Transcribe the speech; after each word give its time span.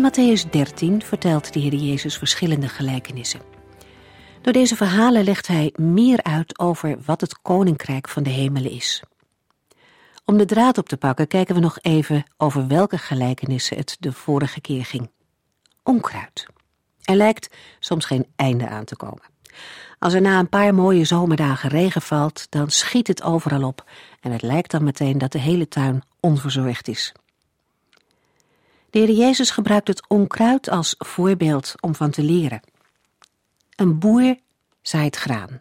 In 0.00 0.06
Matthäus 0.06 0.50
13 0.50 1.02
vertelt 1.02 1.52
de 1.52 1.60
Heer 1.60 1.74
Jezus 1.74 2.18
verschillende 2.18 2.68
gelijkenissen. 2.68 3.40
Door 4.42 4.52
deze 4.52 4.76
verhalen 4.76 5.24
legt 5.24 5.46
hij 5.46 5.74
meer 5.76 6.22
uit 6.22 6.58
over 6.58 6.98
wat 7.04 7.20
het 7.20 7.42
koninkrijk 7.42 8.08
van 8.08 8.22
de 8.22 8.30
hemelen 8.30 8.70
is. 8.70 9.02
Om 10.24 10.38
de 10.38 10.44
draad 10.44 10.78
op 10.78 10.88
te 10.88 10.96
pakken 10.96 11.26
kijken 11.26 11.54
we 11.54 11.60
nog 11.60 11.78
even 11.80 12.24
over 12.36 12.66
welke 12.68 12.98
gelijkenissen 12.98 13.76
het 13.76 13.96
de 13.98 14.12
vorige 14.12 14.60
keer 14.60 14.84
ging. 14.84 15.10
Onkruid. 15.82 16.46
Er 17.02 17.16
lijkt 17.16 17.56
soms 17.78 18.04
geen 18.04 18.26
einde 18.36 18.68
aan 18.68 18.84
te 18.84 18.96
komen. 18.96 19.22
Als 19.98 20.12
er 20.12 20.20
na 20.20 20.38
een 20.38 20.48
paar 20.48 20.74
mooie 20.74 21.04
zomerdagen 21.04 21.70
regen 21.70 22.02
valt, 22.02 22.46
dan 22.50 22.70
schiet 22.70 23.06
het 23.06 23.22
overal 23.22 23.62
op 23.62 23.90
en 24.20 24.32
het 24.32 24.42
lijkt 24.42 24.70
dan 24.70 24.84
meteen 24.84 25.18
dat 25.18 25.32
de 25.32 25.38
hele 25.38 25.68
tuin 25.68 26.02
onverzorgd 26.20 26.88
is. 26.88 27.12
De 28.90 28.98
Heer 28.98 29.10
Jezus 29.10 29.50
gebruikt 29.50 29.88
het 29.88 30.08
onkruid 30.08 30.70
als 30.70 30.94
voorbeeld 30.98 31.74
om 31.80 31.94
van 31.94 32.10
te 32.10 32.22
leren. 32.22 32.60
Een 33.76 33.98
boer 33.98 34.36
zaait 34.82 35.16
graan, 35.16 35.58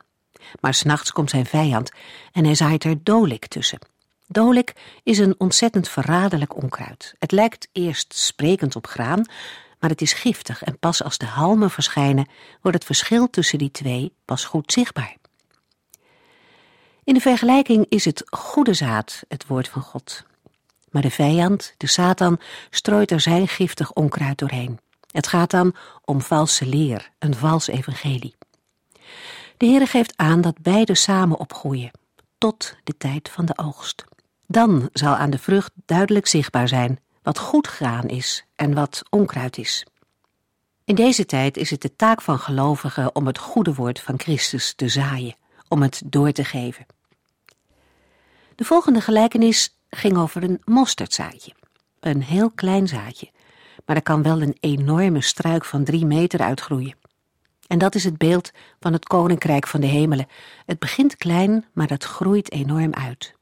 maar 0.59 0.73
s'nachts 0.73 1.11
komt 1.11 1.30
zijn 1.30 1.45
vijand 1.45 1.91
en 2.31 2.45
hij 2.45 2.55
zaait 2.55 2.83
er 2.83 3.03
dolik 3.03 3.47
tussen. 3.47 3.80
Dolik 4.27 4.73
is 5.03 5.17
een 5.17 5.35
ontzettend 5.38 5.89
verraderlijk 5.89 6.55
onkruid. 6.55 7.16
Het 7.19 7.31
lijkt 7.31 7.67
eerst 7.72 8.13
sprekend 8.13 8.75
op 8.75 8.88
graan, 8.88 9.25
maar 9.80 9.89
het 9.89 10.02
is 10.02 10.13
giftig 10.13 10.63
en 10.63 10.80
pas 10.80 11.03
als 11.03 11.17
de 11.17 11.25
halmen 11.25 11.72
verschijnen 11.72 12.27
wordt 12.61 12.77
het 12.77 12.85
verschil 12.85 13.30
tussen 13.30 13.57
die 13.57 13.72
twee 13.72 14.13
pas 14.25 14.45
goed 14.45 14.72
zichtbaar. 14.72 15.16
In 17.03 17.13
de 17.13 17.19
vergelijking 17.19 17.85
is 17.89 18.05
het 18.05 18.23
goede 18.25 18.73
zaad 18.73 19.23
het 19.27 19.47
woord 19.47 19.67
van 19.67 19.81
God. 19.81 20.27
Maar 20.91 21.01
de 21.01 21.11
vijand, 21.11 21.73
de 21.77 21.87
Satan, 21.87 22.39
strooit 22.69 23.11
er 23.11 23.19
zijn 23.19 23.47
giftig 23.47 23.93
onkruid 23.93 24.37
doorheen. 24.37 24.79
Het 25.11 25.27
gaat 25.27 25.51
dan 25.51 25.75
om 26.05 26.21
valse 26.21 26.65
leer, 26.65 27.09
een 27.19 27.35
vals 27.35 27.67
evangelie. 27.67 28.35
De 29.57 29.65
Heere 29.65 29.85
geeft 29.85 30.13
aan 30.15 30.41
dat 30.41 30.61
beide 30.61 30.95
samen 30.95 31.39
opgroeien, 31.39 31.91
tot 32.37 32.75
de 32.83 32.97
tijd 32.97 33.29
van 33.29 33.45
de 33.45 33.57
oogst. 33.57 34.03
Dan 34.47 34.89
zal 34.93 35.15
aan 35.15 35.29
de 35.29 35.39
vrucht 35.39 35.71
duidelijk 35.85 36.27
zichtbaar 36.27 36.67
zijn 36.67 36.99
wat 37.23 37.39
goed 37.39 37.67
graan 37.67 38.07
is 38.07 38.45
en 38.55 38.73
wat 38.73 39.01
onkruid 39.09 39.57
is. 39.57 39.85
In 40.83 40.95
deze 40.95 41.25
tijd 41.25 41.57
is 41.57 41.69
het 41.69 41.81
de 41.81 41.95
taak 41.95 42.21
van 42.21 42.39
gelovigen 42.39 43.15
om 43.15 43.27
het 43.27 43.37
goede 43.37 43.73
woord 43.73 43.99
van 43.99 44.19
Christus 44.19 44.73
te 44.73 44.87
zaaien, 44.87 45.35
om 45.67 45.81
het 45.81 46.01
door 46.05 46.31
te 46.31 46.44
geven. 46.44 46.85
De 48.55 48.66
volgende 48.66 49.01
gelijkenis 49.01 49.78
ging 49.89 50.17
over 50.17 50.44
een 50.44 50.61
mosterdzaadje. 50.66 51.53
Een 52.00 52.23
heel 52.23 52.51
klein 52.51 52.88
zaadje, 52.88 53.31
maar 53.85 53.95
er 53.95 54.01
kan 54.01 54.23
wel 54.23 54.41
een 54.41 54.57
enorme 54.59 55.22
struik 55.22 55.66
van 55.66 55.83
drie 55.83 56.05
meter 56.05 56.39
uitgroeien. 56.39 56.97
En 57.67 57.77
dat 57.77 57.95
is 57.95 58.03
het 58.03 58.17
beeld 58.17 58.51
van 58.79 58.94
het 58.94 59.05
koninkrijk 59.05 59.67
van 59.67 59.81
de 59.81 59.88
hemelen. 59.88 60.28
Het 60.66 60.79
begint 60.79 61.16
klein, 61.16 61.66
maar 61.73 61.88
dat 61.88 62.03
groeit 62.03 62.51
enorm 62.51 62.94
uit. 62.94 63.33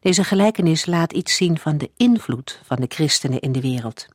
Deze 0.00 0.24
gelijkenis 0.24 0.86
laat 0.86 1.12
iets 1.12 1.36
zien 1.36 1.58
van 1.58 1.78
de 1.78 1.90
invloed 1.96 2.60
van 2.64 2.76
de 2.76 2.86
christenen 2.88 3.40
in 3.40 3.52
de 3.52 3.60
wereld. 3.60 4.06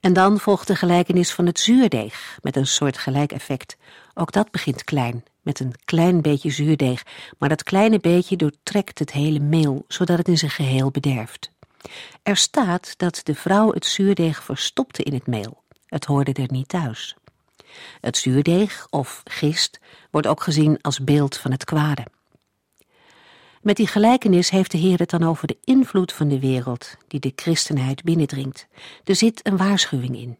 En 0.00 0.12
dan 0.12 0.40
volgt 0.40 0.66
de 0.66 0.76
gelijkenis 0.76 1.32
van 1.32 1.46
het 1.46 1.60
zuurdeeg 1.60 2.38
met 2.42 2.56
een 2.56 2.66
soort 2.66 2.98
gelijk 2.98 3.32
effect. 3.32 3.76
Ook 4.14 4.32
dat 4.32 4.50
begint 4.50 4.84
klein, 4.84 5.24
met 5.44 5.60
een 5.60 5.74
klein 5.84 6.20
beetje 6.20 6.50
zuurdeeg, 6.50 7.02
maar 7.38 7.48
dat 7.48 7.62
kleine 7.62 7.98
beetje 7.98 8.36
doortrekt 8.36 8.98
het 8.98 9.12
hele 9.12 9.38
meel, 9.38 9.84
zodat 9.88 10.18
het 10.18 10.28
in 10.28 10.38
zijn 10.38 10.50
geheel 10.50 10.90
bederft. 10.90 11.50
Er 12.22 12.36
staat 12.36 12.94
dat 12.96 13.20
de 13.22 13.34
vrouw 13.34 13.72
het 13.72 13.86
zuurdeeg 13.86 14.42
verstopte 14.42 15.02
in 15.02 15.14
het 15.14 15.26
meel. 15.26 15.62
Het 15.86 16.04
hoorde 16.04 16.32
er 16.32 16.52
niet 16.52 16.68
thuis. 16.68 17.16
Het 18.00 18.16
zuurdeeg, 18.16 18.86
of 18.90 19.20
gist, 19.24 19.80
wordt 20.10 20.26
ook 20.26 20.42
gezien 20.42 20.78
als 20.80 21.04
beeld 21.04 21.36
van 21.36 21.50
het 21.50 21.64
kwade. 21.64 22.06
Met 23.62 23.76
die 23.76 23.86
gelijkenis 23.86 24.50
heeft 24.50 24.70
de 24.70 24.78
Heer 24.78 24.98
het 24.98 25.10
dan 25.10 25.22
over 25.22 25.46
de 25.46 25.56
invloed 25.64 26.12
van 26.12 26.28
de 26.28 26.40
wereld 26.40 26.94
die 27.08 27.20
de 27.20 27.32
christenheid 27.36 28.02
binnendringt. 28.02 28.66
Er 29.04 29.16
zit 29.16 29.46
een 29.46 29.56
waarschuwing 29.56 30.16
in. 30.16 30.38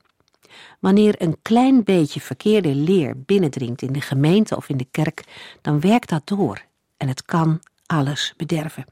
Wanneer 0.80 1.22
een 1.22 1.36
klein 1.42 1.84
beetje 1.84 2.20
verkeerde 2.20 2.74
leer 2.74 3.14
binnendringt 3.16 3.82
in 3.82 3.92
de 3.92 4.00
gemeente 4.00 4.56
of 4.56 4.68
in 4.68 4.76
de 4.76 4.86
kerk, 4.90 5.24
dan 5.60 5.80
werkt 5.80 6.08
dat 6.08 6.26
door 6.26 6.64
en 6.96 7.08
het 7.08 7.24
kan 7.24 7.60
alles 7.86 8.34
bederven. 8.36 8.84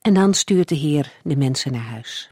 En 0.00 0.14
dan 0.14 0.34
stuurt 0.34 0.68
de 0.68 0.74
Heer 0.74 1.12
de 1.22 1.36
mensen 1.36 1.72
naar 1.72 1.80
huis. 1.80 2.28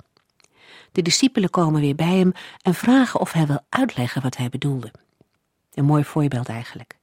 De 0.92 1.02
discipelen 1.02 1.50
komen 1.50 1.80
weer 1.80 1.94
bij 1.94 2.16
hem 2.16 2.32
en 2.62 2.74
vragen 2.74 3.20
of 3.20 3.32
hij 3.32 3.46
wil 3.46 3.60
uitleggen 3.68 4.22
wat 4.22 4.36
hij 4.36 4.48
bedoelde. 4.48 4.92
Een 5.74 5.84
mooi 5.84 6.04
voorbeeld 6.04 6.48
eigenlijk. 6.48 6.96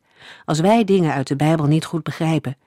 Als 0.46 0.60
wij 0.60 0.84
dingen 0.84 1.14
uit 1.14 1.28
de 1.28 1.36
Bijbel 1.36 1.66
niet 1.66 1.86
goed 1.86 2.04
begrijpen, 2.04 2.58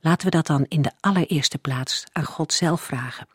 laten 0.00 0.24
we 0.24 0.30
dat 0.30 0.46
dan 0.46 0.64
in 0.68 0.82
de 0.82 0.92
allereerste 1.00 1.58
plaats 1.58 2.04
aan 2.12 2.24
God 2.24 2.52
zelf 2.52 2.80
vragen. 2.80 3.26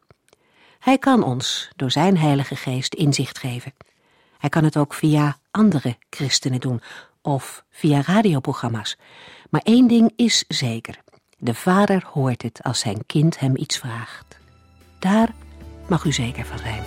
Hij 0.84 0.98
kan 0.98 1.24
ons 1.24 1.70
door 1.76 1.92
zijn 1.92 2.18
Heilige 2.18 2.56
Geest 2.56 2.94
inzicht 2.94 3.38
geven. 3.38 3.74
Hij 4.38 4.50
kan 4.50 4.64
het 4.64 4.78
ook 4.78 4.94
via 4.94 5.38
andere 5.52 5.98
christenen 6.10 6.60
doen 6.60 6.82
of 7.22 7.64
via 7.70 8.02
radioprogramma's. 8.02 8.98
Maar 9.50 9.62
één 9.64 9.88
ding 9.88 10.14
is 10.16 10.46
zeker: 10.48 11.00
de 11.38 11.54
Vader 11.54 12.04
hoort 12.12 12.42
het 12.42 12.64
als 12.64 12.80
zijn 12.80 13.06
kind 13.06 13.40
hem 13.40 13.58
iets 13.58 13.78
vraagt. 13.78 14.38
Daar 15.00 15.30
mag 15.88 16.04
u 16.04 16.12
zeker 16.12 16.46
van 16.46 16.58
zijn. 16.58 16.83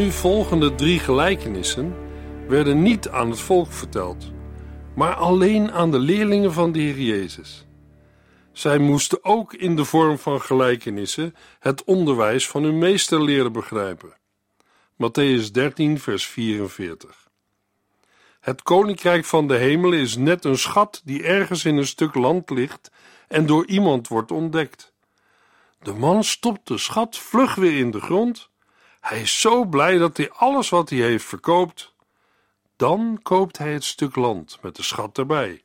Nu 0.00 0.10
volgende 0.10 0.74
drie 0.74 0.98
gelijkenissen 0.98 1.94
werden 2.48 2.82
niet 2.82 3.08
aan 3.08 3.30
het 3.30 3.40
volk 3.40 3.72
verteld, 3.72 4.32
maar 4.94 5.14
alleen 5.14 5.72
aan 5.72 5.90
de 5.90 5.98
leerlingen 5.98 6.52
van 6.52 6.72
de 6.72 6.78
Heer 6.78 7.00
Jezus. 7.00 7.66
Zij 8.52 8.78
moesten 8.78 9.24
ook 9.24 9.54
in 9.54 9.76
de 9.76 9.84
vorm 9.84 10.18
van 10.18 10.40
gelijkenissen 10.40 11.34
het 11.58 11.84
onderwijs 11.84 12.48
van 12.48 12.62
hun 12.62 12.78
meester 12.78 13.22
leren 13.22 13.52
begrijpen. 13.52 14.16
Matthäus 14.92 15.50
13, 15.52 15.98
vers 15.98 16.26
44. 16.26 17.28
Het 18.40 18.62
koninkrijk 18.62 19.24
van 19.24 19.48
de 19.48 19.56
hemelen 19.56 19.98
is 19.98 20.16
net 20.16 20.44
een 20.44 20.58
schat 20.58 21.00
die 21.04 21.22
ergens 21.22 21.64
in 21.64 21.76
een 21.76 21.86
stuk 21.86 22.14
land 22.14 22.50
ligt 22.50 22.90
en 23.28 23.46
door 23.46 23.66
iemand 23.66 24.08
wordt 24.08 24.30
ontdekt. 24.30 24.92
De 25.82 25.92
man 25.92 26.24
stopt 26.24 26.68
de 26.68 26.78
schat 26.78 27.16
vlug 27.16 27.54
weer 27.54 27.78
in 27.78 27.90
de 27.90 28.00
grond 28.00 28.49
hij 29.00 29.20
is 29.20 29.40
zo 29.40 29.64
blij 29.64 29.98
dat 29.98 30.16
hij 30.16 30.30
alles 30.30 30.68
wat 30.68 30.90
hij 30.90 30.98
heeft 30.98 31.24
verkoopt. 31.24 31.94
Dan 32.76 33.18
koopt 33.22 33.58
hij 33.58 33.72
het 33.72 33.84
stuk 33.84 34.16
land 34.16 34.58
met 34.62 34.76
de 34.76 34.82
schat 34.82 35.18
erbij. 35.18 35.62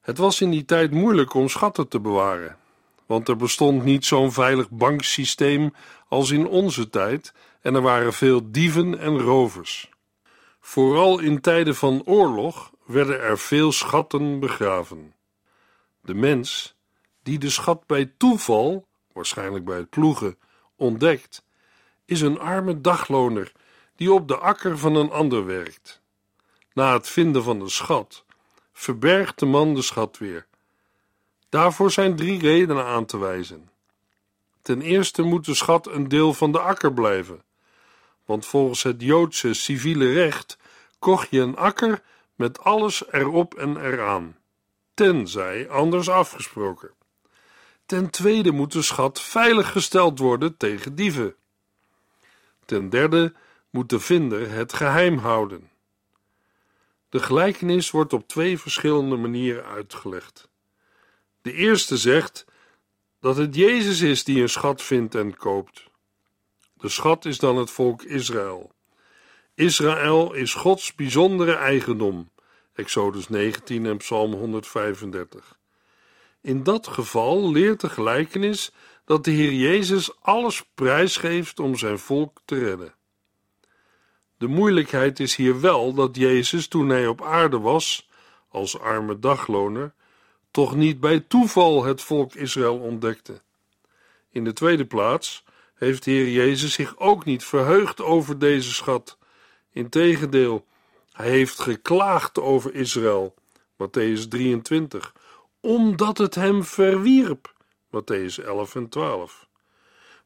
Het 0.00 0.18
was 0.18 0.40
in 0.40 0.50
die 0.50 0.64
tijd 0.64 0.90
moeilijk 0.90 1.34
om 1.34 1.48
schatten 1.48 1.88
te 1.88 2.00
bewaren, 2.00 2.56
want 3.06 3.28
er 3.28 3.36
bestond 3.36 3.84
niet 3.84 4.04
zo'n 4.04 4.32
veilig 4.32 4.70
banksysteem 4.70 5.74
als 6.08 6.30
in 6.30 6.46
onze 6.46 6.90
tijd 6.90 7.32
en 7.60 7.74
er 7.74 7.82
waren 7.82 8.12
veel 8.12 8.50
dieven 8.50 8.98
en 8.98 9.20
rovers. 9.20 9.90
Vooral 10.60 11.18
in 11.18 11.40
tijden 11.40 11.74
van 11.74 12.02
oorlog 12.04 12.72
werden 12.86 13.20
er 13.20 13.38
veel 13.38 13.72
schatten 13.72 14.40
begraven. 14.40 15.14
De 16.00 16.14
mens 16.14 16.76
die 17.22 17.38
de 17.38 17.50
schat 17.50 17.86
bij 17.86 18.12
toeval, 18.16 18.86
waarschijnlijk 19.12 19.64
bij 19.64 19.76
het 19.76 19.90
ploegen, 19.90 20.38
ontdekt, 20.76 21.42
is 22.08 22.20
een 22.20 22.38
arme 22.38 22.80
dagloner 22.80 23.52
die 23.96 24.12
op 24.12 24.28
de 24.28 24.36
akker 24.36 24.78
van 24.78 24.94
een 24.94 25.10
ander 25.10 25.46
werkt. 25.46 26.00
Na 26.72 26.92
het 26.92 27.08
vinden 27.08 27.42
van 27.42 27.58
de 27.58 27.68
schat 27.68 28.24
verbergt 28.72 29.38
de 29.38 29.46
man 29.46 29.74
de 29.74 29.82
schat 29.82 30.18
weer. 30.18 30.46
Daarvoor 31.48 31.90
zijn 31.90 32.16
drie 32.16 32.40
redenen 32.40 32.84
aan 32.84 33.04
te 33.04 33.18
wijzen. 33.18 33.70
Ten 34.62 34.80
eerste 34.80 35.22
moet 35.22 35.44
de 35.44 35.54
schat 35.54 35.86
een 35.86 36.08
deel 36.08 36.34
van 36.34 36.52
de 36.52 36.58
akker 36.58 36.92
blijven, 36.92 37.42
want 38.24 38.46
volgens 38.46 38.82
het 38.82 39.02
Joodse 39.02 39.54
civiele 39.54 40.12
recht 40.12 40.58
kocht 40.98 41.30
je 41.30 41.40
een 41.40 41.56
akker 41.56 42.02
met 42.34 42.60
alles 42.60 43.12
erop 43.12 43.54
en 43.54 43.76
eraan, 43.76 44.36
tenzij 44.94 45.68
anders 45.68 46.08
afgesproken. 46.08 46.90
Ten 47.86 48.10
tweede 48.10 48.52
moet 48.52 48.72
de 48.72 48.82
schat 48.82 49.20
veilig 49.20 49.72
gesteld 49.72 50.18
worden 50.18 50.56
tegen 50.56 50.94
dieven. 50.94 51.34
Ten 52.68 52.88
derde 52.88 53.34
moet 53.70 53.88
de 53.90 54.00
vinder 54.00 54.50
het 54.50 54.72
geheim 54.72 55.18
houden. 55.18 55.70
De 57.08 57.18
gelijkenis 57.18 57.90
wordt 57.90 58.12
op 58.12 58.28
twee 58.28 58.58
verschillende 58.58 59.16
manieren 59.16 59.64
uitgelegd. 59.64 60.48
De 61.42 61.52
eerste 61.52 61.96
zegt 61.96 62.44
dat 63.20 63.36
het 63.36 63.54
Jezus 63.54 64.00
is 64.00 64.24
die 64.24 64.42
een 64.42 64.48
schat 64.48 64.82
vindt 64.82 65.14
en 65.14 65.36
koopt. 65.36 65.90
De 66.74 66.88
schat 66.88 67.24
is 67.24 67.38
dan 67.38 67.56
het 67.56 67.70
volk 67.70 68.02
Israël. 68.02 68.72
Israël 69.54 70.32
is 70.32 70.54
Gods 70.54 70.94
bijzondere 70.94 71.54
eigendom. 71.54 72.30
Exodus 72.72 73.28
19 73.28 73.86
en 73.86 73.96
Psalm 73.96 74.32
135. 74.32 75.58
In 76.40 76.62
dat 76.62 76.86
geval 76.86 77.50
leert 77.52 77.80
de 77.80 77.88
gelijkenis 77.88 78.72
dat 79.08 79.24
de 79.24 79.30
Heer 79.30 79.52
Jezus 79.52 80.20
alles 80.20 80.64
prijsgeeft 80.74 81.58
om 81.58 81.76
zijn 81.76 81.98
volk 81.98 82.40
te 82.44 82.58
redden. 82.58 82.94
De 84.38 84.46
moeilijkheid 84.46 85.20
is 85.20 85.36
hier 85.36 85.60
wel 85.60 85.94
dat 85.94 86.16
Jezus, 86.16 86.68
toen 86.68 86.88
hij 86.88 87.06
op 87.06 87.22
aarde 87.22 87.58
was, 87.58 88.08
als 88.48 88.78
arme 88.78 89.18
dagloner, 89.18 89.92
toch 90.50 90.76
niet 90.76 91.00
bij 91.00 91.20
toeval 91.20 91.84
het 91.84 92.02
volk 92.02 92.34
Israël 92.34 92.78
ontdekte. 92.78 93.40
In 94.30 94.44
de 94.44 94.52
tweede 94.52 94.84
plaats 94.84 95.44
heeft 95.74 96.04
de 96.04 96.10
Heer 96.10 96.30
Jezus 96.30 96.72
zich 96.72 96.98
ook 96.98 97.24
niet 97.24 97.44
verheugd 97.44 98.00
over 98.00 98.38
deze 98.38 98.74
schat. 98.74 99.18
Integendeel, 99.72 100.66
hij 101.12 101.28
heeft 101.28 101.60
geklaagd 101.60 102.38
over 102.38 102.74
Israël, 102.74 103.34
Matthäus 103.72 104.28
23, 104.28 105.14
omdat 105.60 106.18
het 106.18 106.34
hem 106.34 106.64
verwierp, 106.64 107.56
Matthäus 107.90 108.44
11 108.44 108.74
en 108.74 108.88
12. 108.88 109.48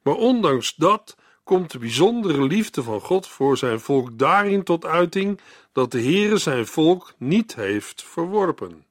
Maar 0.02 0.14
ondanks 0.14 0.74
dat 0.74 1.16
komt 1.44 1.70
de 1.70 1.78
bijzondere 1.78 2.42
liefde 2.42 2.82
van 2.82 3.00
God 3.00 3.26
voor 3.26 3.58
zijn 3.58 3.80
volk 3.80 4.18
daarin 4.18 4.62
tot 4.62 4.84
uiting 4.84 5.40
dat 5.72 5.90
de 5.90 6.02
Heere 6.02 6.38
zijn 6.38 6.66
volk 6.66 7.14
niet 7.18 7.54
heeft 7.54 8.02
verworpen. 8.02 8.84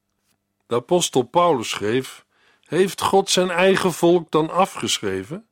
De 0.68 0.76
apostel 0.76 1.22
Paulus 1.22 1.70
schreef: 1.70 2.26
Heeft 2.64 3.02
God 3.02 3.30
zijn 3.30 3.50
eigen 3.50 3.94
volk 3.94 4.32
dan 4.32 4.50
afgeschreven? 4.50 5.46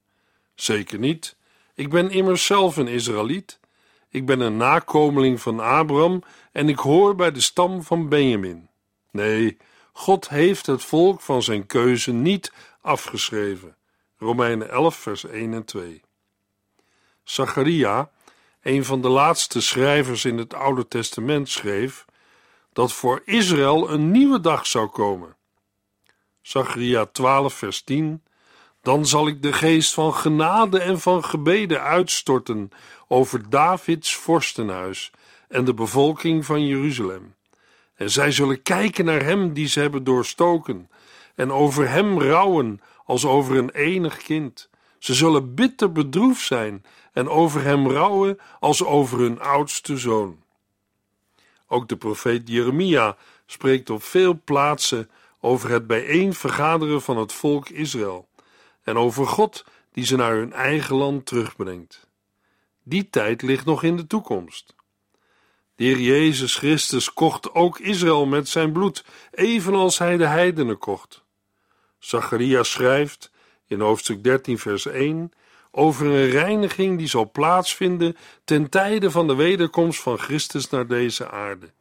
Zeker 0.55 0.99
niet. 0.99 1.35
Ik 1.75 1.89
ben 1.89 2.09
immers 2.09 2.45
zelf 2.45 2.77
een 2.77 2.87
Israëliet. 2.87 3.59
Ik 4.09 4.25
ben 4.25 4.39
een 4.39 4.57
nakomeling 4.57 5.41
van 5.41 5.59
Abraham 5.59 6.23
en 6.51 6.69
ik 6.69 6.79
hoor 6.79 7.15
bij 7.15 7.31
de 7.31 7.41
stam 7.41 7.83
van 7.83 8.09
Benjamin. 8.09 8.69
Nee, 9.11 9.57
God 9.91 10.29
heeft 10.29 10.65
het 10.65 10.83
volk 10.83 11.21
van 11.21 11.43
zijn 11.43 11.65
keuze 11.65 12.11
niet 12.11 12.53
afgeschreven. 12.89 13.75
Romeinen 14.17 14.69
11, 14.69 14.95
vers 14.95 15.23
1 15.25 15.53
en 15.53 15.65
2. 15.65 16.01
Zacharia, 17.23 18.11
een 18.61 18.85
van 18.85 19.01
de 19.01 19.07
laatste 19.07 19.61
schrijvers 19.61 20.25
in 20.25 20.37
het 20.37 20.53
Oude 20.53 20.87
Testament, 20.87 21.49
schreef 21.49 22.05
dat 22.73 22.93
voor 22.93 23.21
Israël 23.25 23.89
een 23.89 24.11
nieuwe 24.11 24.39
dag 24.39 24.67
zou 24.67 24.87
komen. 24.87 25.35
Zacharia 26.41 27.05
12, 27.05 27.53
vers 27.53 27.81
10. 27.81 28.23
Dan 28.81 29.05
zal 29.05 29.27
ik 29.27 29.41
de 29.41 29.53
geest 29.53 29.93
van 29.93 30.13
genade 30.13 30.79
en 30.79 30.99
van 30.99 31.23
gebeden 31.23 31.81
uitstorten 31.81 32.69
over 33.07 33.49
Davids 33.49 34.15
vorstenhuis 34.15 35.11
en 35.47 35.65
de 35.65 35.73
bevolking 35.73 36.45
van 36.45 36.67
Jeruzalem. 36.67 37.35
En 37.95 38.09
zij 38.09 38.31
zullen 38.31 38.61
kijken 38.61 39.05
naar 39.05 39.23
hem 39.23 39.53
die 39.53 39.67
ze 39.67 39.79
hebben 39.79 40.03
doorstoken, 40.03 40.88
en 41.39 41.51
over 41.51 41.89
hem 41.89 42.21
rouwen 42.21 42.81
als 43.05 43.25
over 43.25 43.57
een 43.57 43.69
enig 43.69 44.17
kind. 44.17 44.69
Ze 44.97 45.13
zullen 45.13 45.55
bitter 45.55 45.91
bedroefd 45.91 46.45
zijn 46.45 46.85
en 47.13 47.29
over 47.29 47.63
hem 47.63 47.89
rouwen 47.89 48.39
als 48.59 48.83
over 48.83 49.19
hun 49.19 49.39
oudste 49.39 49.97
zoon. 49.97 50.43
Ook 51.67 51.87
de 51.87 51.97
profeet 51.97 52.47
Jeremia 52.47 53.17
spreekt 53.45 53.89
op 53.89 54.03
veel 54.03 54.41
plaatsen 54.43 55.09
over 55.39 55.69
het 55.69 55.87
bijeen 55.87 56.33
vergaderen 56.33 57.01
van 57.01 57.17
het 57.17 57.33
volk 57.33 57.69
Israël 57.69 58.27
en 58.83 58.97
over 58.97 59.27
God 59.27 59.65
die 59.91 60.05
ze 60.05 60.15
naar 60.15 60.35
hun 60.35 60.53
eigen 60.53 60.95
land 60.95 61.25
terugbrengt. 61.25 62.07
Die 62.83 63.09
tijd 63.09 63.41
ligt 63.41 63.65
nog 63.65 63.83
in 63.83 63.95
de 63.95 64.07
toekomst. 64.07 64.75
De 65.75 65.83
Heer 65.83 65.99
Jezus 65.99 66.55
Christus 66.55 67.13
kocht 67.13 67.53
ook 67.53 67.79
Israël 67.79 68.25
met 68.25 68.47
zijn 68.47 68.71
bloed, 68.71 69.05
evenals 69.31 69.97
hij 69.97 70.17
de 70.17 70.27
heidenen 70.27 70.77
kocht. 70.77 71.18
Zacharias 71.99 72.71
schrijft 72.71 73.31
in 73.67 73.79
hoofdstuk 73.79 74.23
13, 74.23 74.59
vers 74.59 74.85
1 74.85 75.31
over 75.71 76.05
een 76.05 76.29
reiniging 76.29 76.97
die 76.97 77.07
zal 77.07 77.31
plaatsvinden 77.31 78.17
ten 78.43 78.69
tijde 78.69 79.11
van 79.11 79.27
de 79.27 79.35
wederkomst 79.35 80.01
van 80.01 80.17
Christus 80.17 80.69
naar 80.69 80.87
deze 80.87 81.29
aarde. 81.29 81.71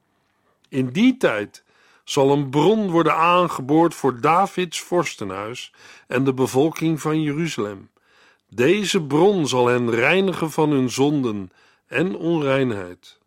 In 0.69 0.91
die 0.91 1.17
tijd 1.17 1.63
zal 2.05 2.31
een 2.31 2.51
bron 2.51 2.91
worden 2.91 3.15
aangeboord 3.15 3.95
voor 3.95 4.21
Davids 4.21 4.81
vorstenhuis 4.81 5.73
en 6.07 6.25
de 6.25 6.35
bevolking 6.35 7.01
van 7.01 7.23
Jeruzalem. 7.23 7.91
Deze 8.49 9.03
bron 9.03 9.49
zal 9.49 9.67
hen 9.67 9.91
reinigen 9.91 10.51
van 10.51 10.71
hun 10.71 10.91
zonden 10.91 11.51
en 11.87 12.17
onreinheid. 12.17 13.19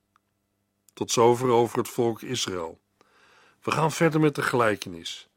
Tot 0.94 1.12
zover 1.12 1.50
over 1.50 1.78
het 1.78 1.90
volk 1.90 2.22
Israël. 2.22 2.80
We 3.64 3.72
gaan 3.72 3.92
verder 3.92 4.20
met 4.20 4.36
de 4.36 4.42
gelijkenis. 4.42 5.30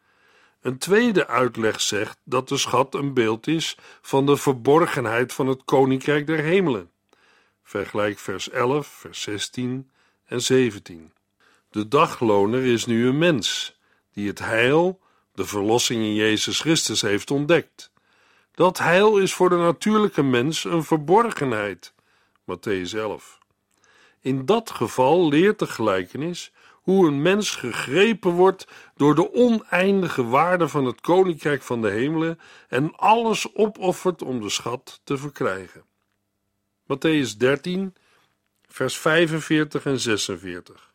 Een 0.64 0.78
tweede 0.78 1.26
uitleg 1.26 1.80
zegt 1.80 2.18
dat 2.23 2.49
de 2.49 2.56
schat 2.56 2.94
een 2.94 3.14
beeld 3.14 3.47
is 3.47 3.76
van 4.02 4.26
de 4.26 4.37
verborgenheid 4.37 5.33
van 5.33 5.47
het 5.47 5.64
koninkrijk 5.64 6.26
der 6.26 6.38
hemelen. 6.38 6.90
Vergelijk 7.62 8.18
vers 8.18 8.50
11, 8.50 8.87
vers 8.87 9.23
16 9.23 9.90
en 10.25 10.42
17. 10.42 11.12
De 11.71 11.88
dagloner 11.88 12.64
is 12.64 12.87
nu 12.87 13.06
een 13.06 13.18
mens 13.18 13.78
die 14.12 14.28
het 14.28 14.38
heil, 14.38 15.00
de 15.35 15.44
verlossing 15.44 16.02
in 16.02 16.14
Jezus 16.14 16.61
Christus 16.61 17.00
heeft 17.00 17.30
ontdekt. 17.30 17.90
Dat 18.54 18.78
heil 18.78 19.18
is 19.18 19.35
voor 19.35 19.49
de 19.49 19.56
natuurlijke 19.56 20.23
mens 20.23 20.64
een 20.64 20.85
verborgenheid. 20.85 21.94
Matthäus 22.40 22.94
11. 22.94 23.38
In 24.21 24.44
dat 24.44 24.71
geval 24.71 25.28
leert 25.28 25.59
de 25.59 25.66
gelijkenis 25.66 26.52
hoe 26.85 27.07
een 27.07 27.23
mens 27.23 27.50
gegrepen 27.50 28.31
wordt 28.31 28.67
door 28.97 29.14
de 29.14 29.33
oneindige 29.33 30.25
waarde 30.25 30.69
van 30.69 30.85
het 30.85 31.00
koninkrijk 31.00 31.62
van 31.62 31.83
de 31.83 31.91
hemelen 31.91 32.38
en 32.69 32.97
alles 32.97 33.55
opoffert 33.55 34.23
om 34.23 34.41
de 34.41 34.49
schat 34.49 35.00
te 35.05 35.17
verkrijgen. 35.17 35.85
Matthäus 36.83 37.37
13, 37.37 37.95
vers 38.69 38.99
45 38.99 39.85
en 39.85 40.00
46. 40.00 40.93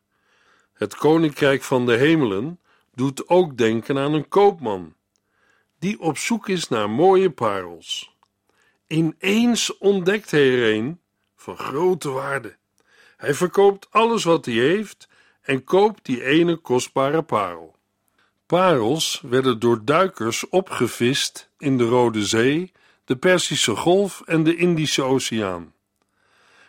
Het 0.74 0.96
koninkrijk 0.96 1.64
van 1.64 1.86
de 1.86 1.96
hemelen 1.96 2.60
doet 2.94 3.28
ook 3.28 3.58
denken 3.58 3.98
aan 3.98 4.14
een 4.14 4.28
koopman 4.28 4.94
die 5.80 6.00
op 6.00 6.18
zoek 6.18 6.50
is 6.50 6.68
naar 6.68 6.90
mooie 6.90 7.30
parels. 7.30 8.16
Ineens 8.88 9.78
ontdekt 9.78 10.32
hij 10.32 10.52
er 10.52 10.74
een 10.74 11.00
van 11.36 11.58
grote 11.58 12.10
waarde. 12.10 12.58
Hij 13.18 13.34
verkoopt 13.34 13.88
alles 13.92 14.24
wat 14.24 14.46
hij 14.46 14.54
heeft 14.54 15.08
en 15.50 15.64
koopt 15.64 16.06
die 16.06 16.24
ene 16.24 16.56
kostbare 16.56 17.22
parel. 17.22 17.76
Parels 18.46 19.22
werden 19.22 19.60
door 19.60 19.86
duikers 19.86 20.50
opgevist 20.50 21.50
in 21.58 21.78
de 21.78 21.84
Rode 21.84 22.26
Zee, 22.26 22.72
de 23.06 23.16
Perzische 23.16 23.76
Golf 23.76 24.22
en 24.26 24.44
de 24.44 24.56
Indische 24.56 25.04
Oceaan. 25.04 25.74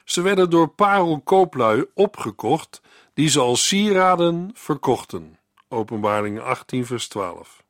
Ze 0.04 0.22
werden 0.22 0.50
door 0.50 0.68
parelkooplui 0.68 1.84
opgekocht 1.94 2.80
die 3.14 3.28
ze 3.28 3.40
als 3.40 3.68
sieraden 3.68 4.50
verkochten. 4.54 5.38
Openbaring 5.68 6.40
18 6.40 6.87
vers 6.87 7.08
12. 7.08 7.62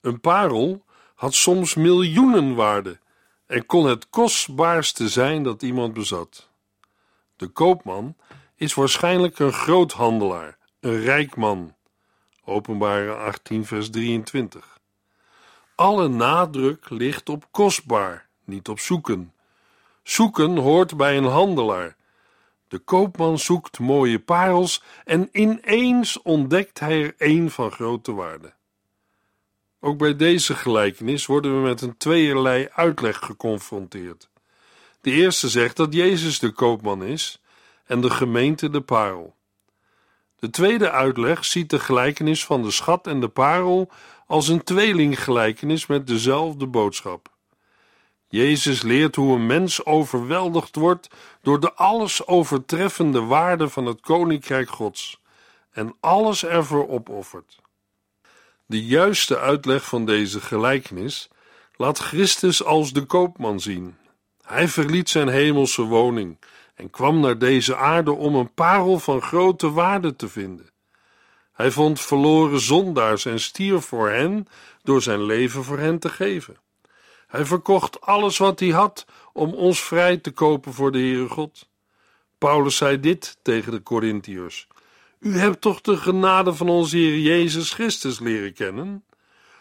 Een 0.00 0.20
parel 0.20 0.84
had 1.14 1.34
soms 1.34 1.74
miljoenen 1.74 2.54
waarde 2.54 2.98
en 3.46 3.66
kon 3.66 3.86
het 3.86 4.10
kostbaarste 4.10 5.08
zijn 5.08 5.42
dat 5.42 5.62
iemand 5.62 5.92
bezat. 5.92 6.48
De 7.36 7.46
koopman 7.46 8.16
is 8.56 8.74
waarschijnlijk 8.74 9.38
een 9.38 9.52
groothandelaar, 9.52 10.58
een 10.80 11.00
rijk 11.00 11.36
man. 11.36 11.74
Openbare 12.44 13.14
18, 13.14 13.66
vers 13.66 13.90
23. 13.90 14.78
Alle 15.74 16.08
nadruk 16.08 16.90
ligt 16.90 17.28
op 17.28 17.46
kostbaar, 17.50 18.28
niet 18.44 18.68
op 18.68 18.78
zoeken. 18.78 19.32
Zoeken 20.02 20.56
hoort 20.56 20.96
bij 20.96 21.16
een 21.16 21.24
handelaar. 21.24 21.96
De 22.68 22.78
koopman 22.78 23.38
zoekt 23.38 23.78
mooie 23.78 24.18
parels 24.18 24.82
en 25.04 25.28
ineens 25.32 26.22
ontdekt 26.22 26.80
hij 26.80 27.02
er 27.02 27.14
één 27.18 27.50
van 27.50 27.70
grote 27.70 28.12
waarde. 28.12 28.52
Ook 29.80 29.98
bij 29.98 30.16
deze 30.16 30.54
gelijkenis 30.54 31.26
worden 31.26 31.56
we 31.56 31.68
met 31.68 31.80
een 31.80 31.96
tweeërlei 31.96 32.68
uitleg 32.72 33.18
geconfronteerd. 33.18 34.28
De 35.00 35.10
eerste 35.10 35.48
zegt 35.48 35.76
dat 35.76 35.94
Jezus 35.94 36.38
de 36.38 36.50
koopman 36.50 37.04
is 37.04 37.42
en 37.86 38.00
de 38.00 38.10
gemeente 38.10 38.70
de 38.70 38.80
parel. 38.80 39.34
De 40.38 40.50
tweede 40.50 40.90
uitleg 40.90 41.44
ziet 41.44 41.70
de 41.70 41.78
gelijkenis 41.78 42.44
van 42.44 42.62
de 42.62 42.70
schat 42.70 43.06
en 43.06 43.20
de 43.20 43.28
parel 43.28 43.90
als 44.26 44.48
een 44.48 44.62
tweelinggelijkenis 44.62 45.86
met 45.86 46.06
dezelfde 46.06 46.66
boodschap. 46.66 47.32
Jezus 48.28 48.82
leert 48.82 49.16
hoe 49.16 49.34
een 49.34 49.46
mens 49.46 49.84
overweldigd 49.84 50.76
wordt 50.76 51.08
door 51.42 51.60
de 51.60 51.72
alles 51.72 52.26
overtreffende 52.26 53.20
waarde 53.20 53.68
van 53.68 53.86
het 53.86 54.00
koninkrijk 54.00 54.68
Gods 54.68 55.20
en 55.70 55.94
alles 56.00 56.44
ervoor 56.44 56.88
opoffert. 56.88 57.60
De 58.66 58.84
juiste 58.84 59.38
uitleg 59.38 59.84
van 59.84 60.06
deze 60.06 60.40
gelijkenis 60.40 61.28
laat 61.76 61.98
Christus 61.98 62.64
als 62.64 62.92
de 62.92 63.04
koopman 63.04 63.60
zien. 63.60 63.96
Hij 64.42 64.68
verliet 64.68 65.08
zijn 65.08 65.28
hemelse 65.28 65.82
woning 65.82 66.38
en 66.74 66.90
kwam 66.90 67.20
naar 67.20 67.38
deze 67.38 67.76
aarde 67.76 68.12
om 68.12 68.34
een 68.34 68.54
parel 68.54 68.98
van 68.98 69.22
grote 69.22 69.70
waarde 69.70 70.16
te 70.16 70.28
vinden. 70.28 70.70
Hij 71.52 71.70
vond 71.70 72.00
verloren 72.00 72.60
zondaars 72.60 73.24
en 73.24 73.40
stierf 73.40 73.84
voor 73.84 74.10
hen 74.10 74.46
door 74.82 75.02
zijn 75.02 75.22
leven 75.22 75.64
voor 75.64 75.78
hen 75.78 75.98
te 75.98 76.08
geven. 76.08 76.56
Hij 77.26 77.44
verkocht 77.44 78.00
alles 78.00 78.38
wat 78.38 78.60
hij 78.60 78.68
had 78.68 79.06
om 79.32 79.52
ons 79.52 79.80
vrij 79.80 80.16
te 80.16 80.30
kopen 80.30 80.72
voor 80.72 80.92
de 80.92 80.98
Heere 80.98 81.28
God. 81.28 81.68
Paulus 82.38 82.76
zei 82.76 83.00
dit 83.00 83.38
tegen 83.42 83.72
de 83.72 83.82
Corinthiërs: 83.82 84.66
U 85.18 85.38
hebt 85.38 85.60
toch 85.60 85.80
de 85.80 85.96
genade 85.96 86.54
van 86.54 86.68
onze 86.68 86.96
Heer 86.96 87.18
Jezus 87.18 87.72
Christus 87.72 88.18
leren 88.18 88.52
kennen? 88.52 89.04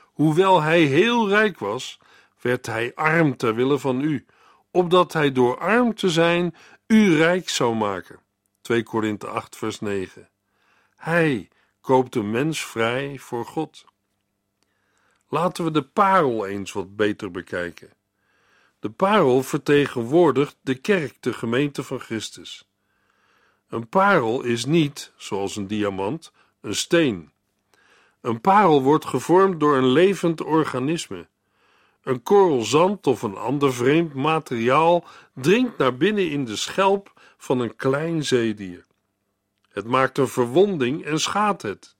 Hoewel 0.03 0.61
hij 0.61 0.81
heel 0.81 1.29
rijk 1.29 1.59
was, 1.59 1.99
werd 2.41 2.65
hij 2.65 2.91
arm 2.95 3.37
ter 3.37 3.55
wille 3.55 3.79
van 3.79 4.01
u, 4.01 4.25
opdat 4.71 5.13
hij 5.13 5.31
door 5.31 5.59
arm 5.59 5.95
te 5.95 6.09
zijn 6.09 6.55
u 6.87 7.15
rijk 7.15 7.49
zou 7.49 7.75
maken. 7.75 8.19
2 8.61 8.83
Korinthe 8.83 9.27
8 9.27 9.55
vers 9.55 9.79
9. 9.79 10.29
Hij 10.95 11.49
koopt 11.81 12.13
de 12.13 12.23
mens 12.23 12.65
vrij 12.65 13.17
voor 13.19 13.45
God. 13.45 13.85
Laten 15.27 15.63
we 15.63 15.71
de 15.71 15.83
parel 15.83 16.45
eens 16.45 16.71
wat 16.71 16.95
beter 16.95 17.31
bekijken. 17.31 17.89
De 18.79 18.89
parel 18.89 19.43
vertegenwoordigt 19.43 20.55
de 20.61 20.75
kerk, 20.75 21.15
de 21.19 21.33
gemeente 21.33 21.83
van 21.83 21.99
Christus. 21.99 22.69
Een 23.67 23.89
parel 23.89 24.41
is 24.41 24.65
niet, 24.65 25.11
zoals 25.17 25.55
een 25.55 25.67
diamant, 25.67 26.31
een 26.61 26.75
steen. 26.75 27.31
Een 28.21 28.41
parel 28.41 28.81
wordt 28.81 29.05
gevormd 29.05 29.59
door 29.59 29.77
een 29.77 29.87
levend 29.87 30.41
organisme. 30.41 31.27
Een 32.03 32.23
korrel 32.23 32.61
zand 32.61 33.07
of 33.07 33.21
een 33.21 33.37
ander 33.37 33.73
vreemd 33.73 34.13
materiaal 34.13 35.05
dringt 35.33 35.77
naar 35.77 35.97
binnen 35.97 36.29
in 36.29 36.45
de 36.45 36.55
schelp 36.55 37.13
van 37.37 37.59
een 37.59 37.75
klein 37.75 38.25
zeedier. 38.25 38.85
Het 39.69 39.85
maakt 39.85 40.17
een 40.17 40.27
verwonding 40.27 41.05
en 41.05 41.19
schaadt 41.19 41.61
het. 41.61 41.95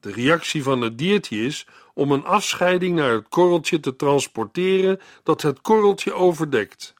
De 0.00 0.12
reactie 0.12 0.62
van 0.62 0.80
het 0.80 0.98
diertje 0.98 1.44
is 1.44 1.66
om 1.94 2.12
een 2.12 2.24
afscheiding 2.24 2.94
naar 2.94 3.12
het 3.12 3.28
korreltje 3.28 3.80
te 3.80 3.96
transporteren 3.96 5.00
dat 5.22 5.42
het 5.42 5.60
korreltje 5.60 6.12
overdekt. 6.12 6.94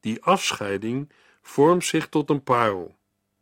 Die 0.00 0.22
afscheiding 0.22 1.12
vormt 1.42 1.84
zich 1.84 2.08
tot 2.08 2.30
een 2.30 2.42
parel. 2.42 2.96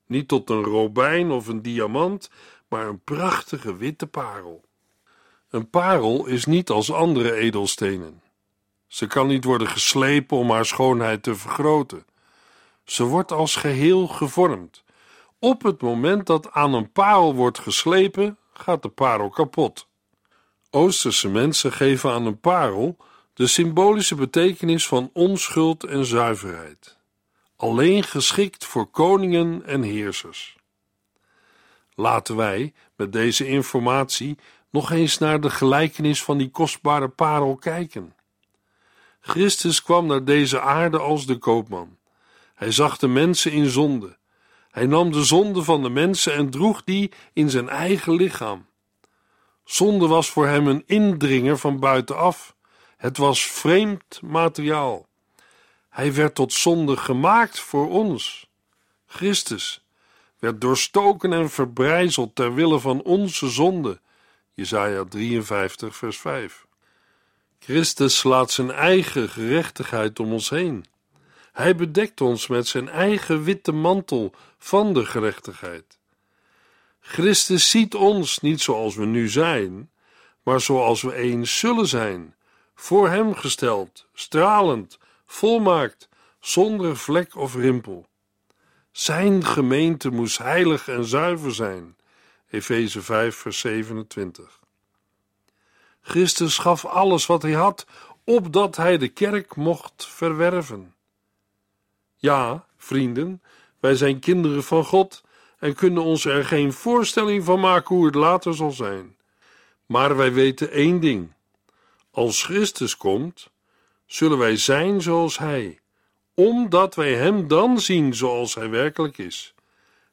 Niet 0.06 0.28
tot 0.28 0.50
een 0.50 0.62
robijn 0.62 1.30
of 1.30 1.46
een 1.46 1.62
diamant, 1.62 2.30
maar 2.68 2.86
een 2.86 3.00
prachtige 3.00 3.76
witte 3.76 4.06
parel. 4.06 4.67
Een 5.50 5.70
parel 5.70 6.26
is 6.26 6.44
niet 6.44 6.70
als 6.70 6.92
andere 6.92 7.34
edelstenen. 7.34 8.22
Ze 8.86 9.06
kan 9.06 9.26
niet 9.26 9.44
worden 9.44 9.68
geslepen 9.68 10.36
om 10.36 10.50
haar 10.50 10.66
schoonheid 10.66 11.22
te 11.22 11.34
vergroten. 11.34 12.06
Ze 12.84 13.04
wordt 13.04 13.32
als 13.32 13.56
geheel 13.56 14.06
gevormd. 14.06 14.84
Op 15.38 15.62
het 15.62 15.80
moment 15.80 16.26
dat 16.26 16.52
aan 16.52 16.74
een 16.74 16.92
parel 16.92 17.34
wordt 17.34 17.58
geslepen, 17.58 18.38
gaat 18.52 18.82
de 18.82 18.88
parel 18.88 19.28
kapot. 19.28 19.86
Oosterse 20.70 21.28
mensen 21.28 21.72
geven 21.72 22.10
aan 22.10 22.26
een 22.26 22.40
parel 22.40 22.96
de 23.34 23.46
symbolische 23.46 24.14
betekenis 24.14 24.86
van 24.86 25.10
onschuld 25.12 25.84
en 25.84 26.04
zuiverheid, 26.04 26.98
alleen 27.56 28.02
geschikt 28.02 28.64
voor 28.64 28.86
koningen 28.86 29.66
en 29.66 29.82
heersers. 29.82 30.56
Laten 31.94 32.36
wij 32.36 32.72
met 32.96 33.12
deze 33.12 33.46
informatie 33.46 34.38
nog 34.70 34.90
eens 34.90 35.18
naar 35.18 35.40
de 35.40 35.50
gelijkenis 35.50 36.22
van 36.22 36.38
die 36.38 36.50
kostbare 36.50 37.08
parel 37.08 37.56
kijken. 37.56 38.14
Christus 39.20 39.82
kwam 39.82 40.06
naar 40.06 40.24
deze 40.24 40.60
aarde 40.60 40.98
als 40.98 41.26
de 41.26 41.36
koopman. 41.36 41.96
Hij 42.54 42.72
zag 42.72 42.98
de 42.98 43.08
mensen 43.08 43.52
in 43.52 43.66
zonde. 43.66 44.16
Hij 44.70 44.86
nam 44.86 45.12
de 45.12 45.24
zonde 45.24 45.62
van 45.62 45.82
de 45.82 45.90
mensen 45.90 46.34
en 46.34 46.50
droeg 46.50 46.84
die 46.84 47.12
in 47.32 47.50
zijn 47.50 47.68
eigen 47.68 48.12
lichaam. 48.12 48.66
Zonde 49.64 50.06
was 50.06 50.30
voor 50.30 50.46
hem 50.46 50.66
een 50.66 50.82
indringer 50.86 51.58
van 51.58 51.80
buitenaf. 51.80 52.56
Het 52.96 53.16
was 53.16 53.46
vreemd 53.46 54.20
materiaal. 54.22 55.06
Hij 55.88 56.14
werd 56.14 56.34
tot 56.34 56.52
zonde 56.52 56.96
gemaakt 56.96 57.60
voor 57.60 57.88
ons. 57.88 58.48
Christus 59.06 59.84
werd 60.38 60.60
doorstoken 60.60 61.32
en 61.32 61.50
verbrijzeld 61.50 62.34
ter 62.34 62.54
wille 62.54 62.78
van 62.78 63.02
onze 63.02 63.48
zonde. 63.48 64.00
Jesaja 64.58 65.04
53 65.04 65.96
vers 65.96 66.18
5. 66.18 66.66
Christus 67.58 68.18
slaat 68.18 68.50
zijn 68.50 68.70
eigen 68.70 69.28
gerechtigheid 69.28 70.20
om 70.20 70.32
ons 70.32 70.50
heen. 70.50 70.84
Hij 71.52 71.76
bedekt 71.76 72.20
ons 72.20 72.46
met 72.46 72.66
zijn 72.66 72.88
eigen 72.88 73.42
witte 73.42 73.72
mantel 73.72 74.32
van 74.58 74.94
de 74.94 75.04
gerechtigheid. 75.04 75.98
Christus 77.00 77.70
ziet 77.70 77.94
ons 77.94 78.40
niet 78.40 78.60
zoals 78.60 78.94
we 78.94 79.06
nu 79.06 79.28
zijn, 79.28 79.90
maar 80.42 80.60
zoals 80.60 81.02
we 81.02 81.14
eens 81.14 81.58
zullen 81.58 81.86
zijn, 81.86 82.34
voor 82.74 83.08
Hem 83.08 83.34
gesteld, 83.34 84.06
stralend, 84.14 84.98
volmaakt, 85.26 86.08
zonder 86.40 86.96
vlek 86.96 87.36
of 87.36 87.54
rimpel. 87.54 88.06
Zijn 88.92 89.44
gemeente 89.44 90.10
moest 90.10 90.38
heilig 90.38 90.88
en 90.88 91.04
zuiver 91.04 91.54
zijn. 91.54 91.97
Efeze 92.50 93.02
5, 93.02 93.36
vers 93.36 93.58
27. 93.58 94.60
Christus 96.00 96.58
gaf 96.58 96.84
alles 96.84 97.26
wat 97.26 97.42
hij 97.42 97.52
had, 97.52 97.86
opdat 98.24 98.76
hij 98.76 98.98
de 98.98 99.08
kerk 99.08 99.56
mocht 99.56 100.06
verwerven. 100.06 100.94
Ja, 102.16 102.66
vrienden, 102.76 103.42
wij 103.80 103.94
zijn 103.94 104.18
kinderen 104.18 104.64
van 104.64 104.84
God 104.84 105.22
en 105.58 105.74
kunnen 105.74 106.02
ons 106.02 106.24
er 106.24 106.44
geen 106.44 106.72
voorstelling 106.72 107.44
van 107.44 107.60
maken 107.60 107.94
hoe 107.94 108.06
het 108.06 108.14
later 108.14 108.54
zal 108.54 108.70
zijn. 108.70 109.16
Maar 109.86 110.16
wij 110.16 110.32
weten 110.32 110.70
één 110.70 111.00
ding: 111.00 111.32
als 112.10 112.42
Christus 112.42 112.96
komt, 112.96 113.50
zullen 114.06 114.38
wij 114.38 114.56
zijn 114.56 115.02
zoals 115.02 115.38
Hij, 115.38 115.80
omdat 116.34 116.94
wij 116.94 117.14
Hem 117.14 117.48
dan 117.48 117.80
zien 117.80 118.14
zoals 118.14 118.54
Hij 118.54 118.70
werkelijk 118.70 119.18
is. 119.18 119.54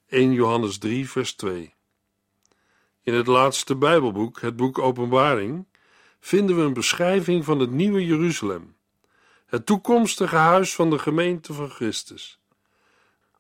1 0.07 0.31
Johannes 0.33 0.77
3, 0.77 1.09
vers 1.09 1.33
2. 1.33 1.74
In 3.05 3.13
het 3.13 3.27
laatste 3.27 3.75
Bijbelboek, 3.75 4.41
het 4.41 4.55
boek 4.55 4.79
Openbaring, 4.79 5.65
vinden 6.19 6.55
we 6.55 6.61
een 6.61 6.73
beschrijving 6.73 7.45
van 7.45 7.59
het 7.59 7.71
nieuwe 7.71 8.05
Jeruzalem, 8.05 8.75
het 9.45 9.65
toekomstige 9.65 10.35
huis 10.35 10.75
van 10.75 10.89
de 10.89 10.99
gemeente 10.99 11.53
van 11.53 11.69
Christus. 11.69 12.39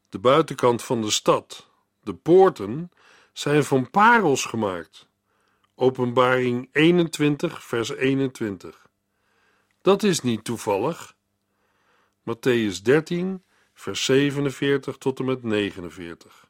De 0.09 0.19
buitenkant 0.19 0.83
van 0.83 1.01
de 1.01 1.09
stad, 1.09 1.69
de 2.03 2.13
poorten, 2.13 2.91
zijn 3.33 3.63
van 3.63 3.89
parels 3.89 4.45
gemaakt. 4.45 5.07
Openbaring 5.75 6.69
21, 6.71 7.63
vers 7.63 7.89
21. 7.89 8.87
Dat 9.81 10.03
is 10.03 10.21
niet 10.21 10.43
toevallig. 10.43 11.15
Matthäus 12.21 12.81
13, 12.83 13.43
vers 13.73 14.05
47 14.05 14.97
tot 14.97 15.19
en 15.19 15.25
met 15.25 15.43
49. 15.43 16.47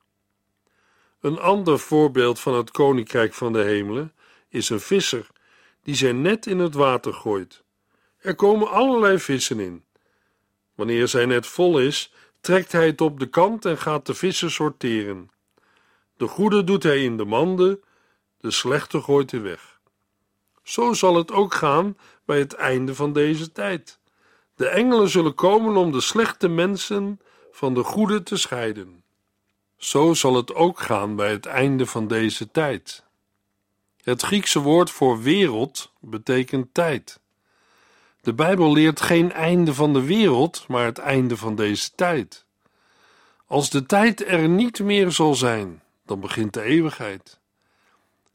Een 1.26 1.40
ander 1.40 1.80
voorbeeld 1.80 2.40
van 2.40 2.54
het 2.54 2.72
koninkrijk 2.72 3.34
van 3.34 3.54
de 3.54 3.62
hemelen 3.62 4.14
is 4.50 4.70
een 4.70 4.80
visser 4.80 5.28
die 5.84 5.96
zijn 5.96 6.22
net 6.22 6.46
in 6.46 6.60
het 6.60 6.74
water 6.74 7.14
gooit. 7.14 7.64
Er 8.18 8.36
komen 8.36 8.70
allerlei 8.70 9.20
vissen 9.20 9.60
in. 9.60 9.84
Wanneer 10.76 11.08
zijn 11.08 11.28
net 11.28 11.48
vol 11.48 11.80
is, 11.80 12.14
trekt 12.42 12.72
hij 12.72 12.86
het 12.86 13.02
op 13.02 13.20
de 13.20 13.30
kant 13.30 13.66
en 13.66 13.78
gaat 13.78 14.06
de 14.06 14.14
vissen 14.14 14.52
sorteren. 14.52 15.30
De 16.18 16.28
goede 16.28 16.64
doet 16.64 16.84
hij 16.84 17.04
in 17.04 17.18
de 17.18 17.26
manden, 17.26 17.84
de 18.38 18.52
slechte 18.52 19.02
gooit 19.02 19.32
hij 19.32 19.42
weg. 19.42 19.80
Zo 20.64 20.94
zal 20.94 21.16
het 21.16 21.32
ook 21.32 21.54
gaan 21.54 21.98
bij 22.26 22.40
het 22.40 22.54
einde 22.54 22.96
van 22.96 23.14
deze 23.14 23.52
tijd. 23.52 24.00
De 24.56 24.68
engelen 24.68 25.10
zullen 25.10 25.36
komen 25.36 25.76
om 25.76 25.92
de 25.92 26.02
slechte 26.02 26.48
mensen 26.48 27.20
van 27.52 27.74
de 27.74 27.84
goede 27.84 28.24
te 28.24 28.38
scheiden. 28.38 29.05
Zo 29.78 30.14
zal 30.14 30.36
het 30.36 30.56
ook 30.56 30.80
gaan 30.80 31.16
bij 31.16 31.32
het 31.32 31.46
einde 31.46 31.86
van 31.86 32.08
deze 32.08 32.52
tijd. 32.52 33.04
Het 34.04 34.22
Griekse 34.22 34.60
woord 34.60 34.92
voor 34.92 35.22
wereld 35.22 35.92
betekent 36.00 36.74
tijd. 36.74 37.20
De 38.22 38.34
Bijbel 38.34 38.74
leert 38.74 39.02
geen 39.02 39.32
einde 39.32 39.74
van 39.74 39.94
de 39.94 40.04
wereld, 40.04 40.66
maar 40.68 40.86
het 40.86 40.98
einde 40.98 41.38
van 41.38 41.56
deze 41.56 41.92
tijd. 41.96 42.46
Als 43.46 43.70
de 43.70 43.86
tijd 43.86 44.28
er 44.28 44.50
niet 44.50 44.80
meer 44.80 45.12
zal 45.12 45.36
zijn, 45.36 45.82
dan 46.06 46.20
begint 46.20 46.54
de 46.54 46.62
eeuwigheid. 46.62 47.40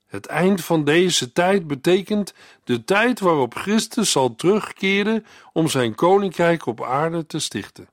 Het 0.06 0.26
eind 0.26 0.64
van 0.64 0.84
deze 0.84 1.32
tijd 1.32 1.66
betekent 1.66 2.34
de 2.64 2.84
tijd 2.84 3.20
waarop 3.20 3.54
Christus 3.54 4.10
zal 4.10 4.34
terugkeren 4.34 5.26
om 5.52 5.68
zijn 5.68 5.94
koninkrijk 5.94 6.66
op 6.66 6.82
aarde 6.82 7.26
te 7.26 7.38
stichten. 7.38 7.88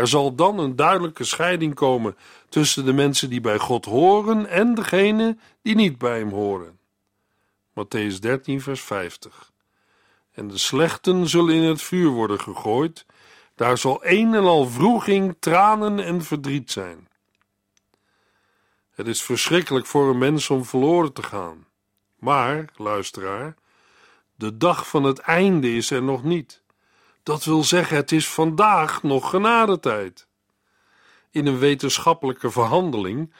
Er 0.00 0.06
zal 0.06 0.34
dan 0.34 0.58
een 0.58 0.76
duidelijke 0.76 1.24
scheiding 1.24 1.74
komen 1.74 2.16
tussen 2.48 2.84
de 2.84 2.92
mensen 2.92 3.30
die 3.30 3.40
bij 3.40 3.58
God 3.58 3.84
horen 3.84 4.46
en 4.46 4.74
degenen 4.74 5.40
die 5.62 5.74
niet 5.74 5.98
bij 5.98 6.18
hem 6.18 6.30
horen. 6.30 6.78
Matthäus 7.70 8.18
13, 8.20 8.60
vers 8.60 8.80
50. 8.80 9.52
En 10.32 10.48
de 10.48 10.58
slechten 10.58 11.28
zullen 11.28 11.54
in 11.54 11.62
het 11.62 11.82
vuur 11.82 12.08
worden 12.08 12.40
gegooid. 12.40 13.06
Daar 13.54 13.78
zal 13.78 13.98
een 14.02 14.34
en 14.34 14.44
al 14.44 14.66
vroeging, 14.66 15.36
tranen 15.38 15.98
en 15.98 16.22
verdriet 16.22 16.70
zijn. 16.70 17.08
Het 18.90 19.06
is 19.06 19.22
verschrikkelijk 19.22 19.86
voor 19.86 20.10
een 20.10 20.18
mens 20.18 20.50
om 20.50 20.64
verloren 20.64 21.12
te 21.12 21.22
gaan. 21.22 21.66
Maar, 22.18 22.64
luisteraar, 22.76 23.54
de 24.34 24.56
dag 24.56 24.88
van 24.88 25.04
het 25.04 25.18
einde 25.18 25.74
is 25.74 25.90
er 25.90 26.02
nog 26.02 26.24
niet. 26.24 26.62
Dat 27.22 27.44
wil 27.44 27.64
zeggen, 27.64 27.96
het 27.96 28.12
is 28.12 28.28
vandaag 28.28 29.02
nog 29.02 29.30
genadetijd. 29.30 30.26
In 31.30 31.46
een 31.46 31.58
wetenschappelijke 31.58 32.50
verhandeling 32.50 33.32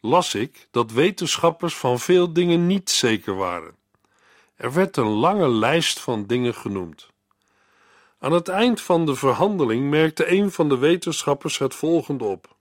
las 0.00 0.34
ik 0.34 0.68
dat 0.70 0.92
wetenschappers 0.92 1.74
van 1.74 1.98
veel 1.98 2.32
dingen 2.32 2.66
niet 2.66 2.90
zeker 2.90 3.36
waren. 3.36 3.74
Er 4.56 4.72
werd 4.72 4.96
een 4.96 5.10
lange 5.10 5.48
lijst 5.48 6.00
van 6.00 6.26
dingen 6.26 6.54
genoemd. 6.54 7.10
Aan 8.18 8.32
het 8.32 8.48
eind 8.48 8.80
van 8.80 9.06
de 9.06 9.14
verhandeling 9.14 9.90
merkte 9.90 10.30
een 10.30 10.52
van 10.52 10.68
de 10.68 10.78
wetenschappers 10.78 11.58
het 11.58 11.74
volgende 11.74 12.24
op. 12.24 12.56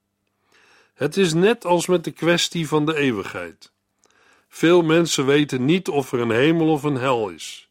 Het 0.94 1.18
is 1.18 1.34
net 1.34 1.66
als 1.66 1.88
met 1.88 2.04
de 2.04 2.12
kwestie 2.12 2.68
van 2.68 2.86
de 2.86 2.96
eeuwigheid. 2.96 3.72
Veel 4.48 4.82
mensen 4.82 5.26
weten 5.26 5.66
niet 5.66 5.90
of 5.90 6.12
er 6.12 6.20
een 6.20 6.32
hemel 6.32 6.72
of 6.72 6.84
een 6.84 6.96
hel 6.96 7.30
is, 7.30 7.70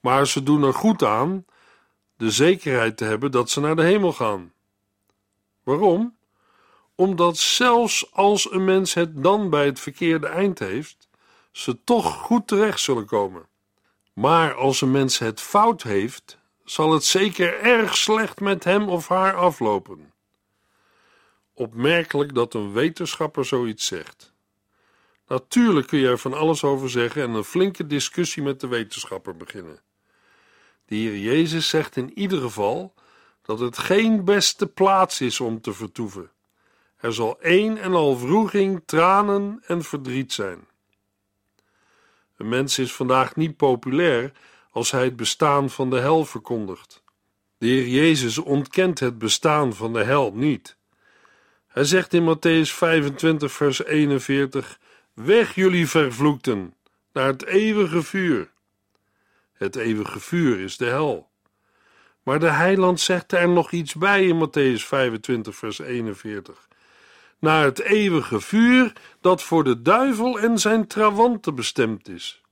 maar 0.00 0.26
ze 0.26 0.42
doen 0.42 0.62
er 0.62 0.74
goed 0.74 1.04
aan 1.04 1.44
de 2.18 2.30
zekerheid 2.30 2.96
te 2.96 3.04
hebben 3.04 3.30
dat 3.30 3.50
ze 3.50 3.60
naar 3.60 3.76
de 3.76 3.82
hemel 3.82 4.12
gaan. 4.12 4.52
Waarom? 5.62 6.16
Omdat 6.94 7.36
zelfs 7.36 8.12
als 8.12 8.52
een 8.52 8.64
mens 8.64 8.94
het 8.94 9.22
dan 9.22 9.50
bij 9.50 9.64
het 9.64 9.80
verkeerde 9.80 10.26
eind 10.26 10.58
heeft, 10.58 11.08
ze 11.52 11.84
toch 11.84 12.14
goed 12.14 12.46
terecht 12.46 12.80
zullen 12.80 13.06
komen. 13.06 13.48
Maar 14.12 14.54
als 14.54 14.80
een 14.80 14.90
mens 14.90 15.18
het 15.18 15.40
fout 15.40 15.82
heeft, 15.82 16.38
zal 16.64 16.92
het 16.92 17.04
zeker 17.04 17.60
erg 17.60 17.96
slecht 17.96 18.40
met 18.40 18.64
hem 18.64 18.88
of 18.88 19.08
haar 19.08 19.36
aflopen. 19.36 20.12
Opmerkelijk 21.54 22.34
dat 22.34 22.54
een 22.54 22.72
wetenschapper 22.72 23.44
zoiets 23.44 23.86
zegt. 23.86 24.32
Natuurlijk 25.26 25.86
kun 25.86 25.98
je 25.98 26.08
er 26.08 26.18
van 26.18 26.34
alles 26.34 26.64
over 26.64 26.90
zeggen 26.90 27.22
en 27.22 27.30
een 27.30 27.44
flinke 27.44 27.86
discussie 27.86 28.42
met 28.42 28.60
de 28.60 28.66
wetenschapper 28.66 29.36
beginnen. 29.36 29.80
De 30.88 30.94
Heer 30.94 31.18
Jezus 31.18 31.68
zegt 31.68 31.96
in 31.96 32.18
ieder 32.18 32.40
geval 32.40 32.94
dat 33.42 33.58
het 33.58 33.78
geen 33.78 34.24
beste 34.24 34.66
plaats 34.66 35.20
is 35.20 35.40
om 35.40 35.60
te 35.60 35.72
vertoeven. 35.72 36.30
Er 36.96 37.12
zal 37.14 37.36
een 37.40 37.78
en 37.78 37.92
al 37.92 38.16
vroeging, 38.16 38.82
tranen 38.86 39.62
en 39.66 39.82
verdriet 39.82 40.32
zijn. 40.32 40.66
Een 42.36 42.48
mens 42.48 42.78
is 42.78 42.92
vandaag 42.92 43.36
niet 43.36 43.56
populair 43.56 44.32
als 44.70 44.90
hij 44.90 45.04
het 45.04 45.16
bestaan 45.16 45.70
van 45.70 45.90
de 45.90 45.98
hel 45.98 46.24
verkondigt. 46.24 47.02
De 47.58 47.66
Heer 47.66 47.86
Jezus 47.86 48.38
ontkent 48.38 48.98
het 48.98 49.18
bestaan 49.18 49.74
van 49.74 49.92
de 49.92 50.04
hel 50.04 50.32
niet. 50.34 50.76
Hij 51.66 51.84
zegt 51.84 52.12
in 52.12 52.36
Matthäus 52.36 52.70
25, 52.72 53.52
vers 53.52 53.84
41: 53.84 54.78
Weg 55.12 55.54
jullie 55.54 55.88
vervloekten 55.88 56.74
naar 57.12 57.26
het 57.26 57.44
eeuwige 57.44 58.02
vuur. 58.02 58.50
Het 59.58 59.76
eeuwige 59.76 60.20
vuur 60.20 60.60
is 60.60 60.76
de 60.76 60.84
hel. 60.84 61.28
Maar 62.22 62.40
de 62.40 62.50
heiland 62.50 63.00
zegt 63.00 63.32
er 63.32 63.48
nog 63.48 63.70
iets 63.70 63.94
bij 63.94 64.26
in 64.26 64.48
Matthäus 64.48 64.82
25, 64.84 65.56
vers 65.56 65.78
41. 65.78 66.68
Naar 67.38 67.64
het 67.64 67.80
eeuwige 67.80 68.40
vuur 68.40 68.92
dat 69.20 69.42
voor 69.42 69.64
de 69.64 69.82
duivel 69.82 70.38
en 70.38 70.58
zijn 70.58 70.86
trawanten 70.86 71.54
bestemd 71.54 72.08
is. 72.08 72.42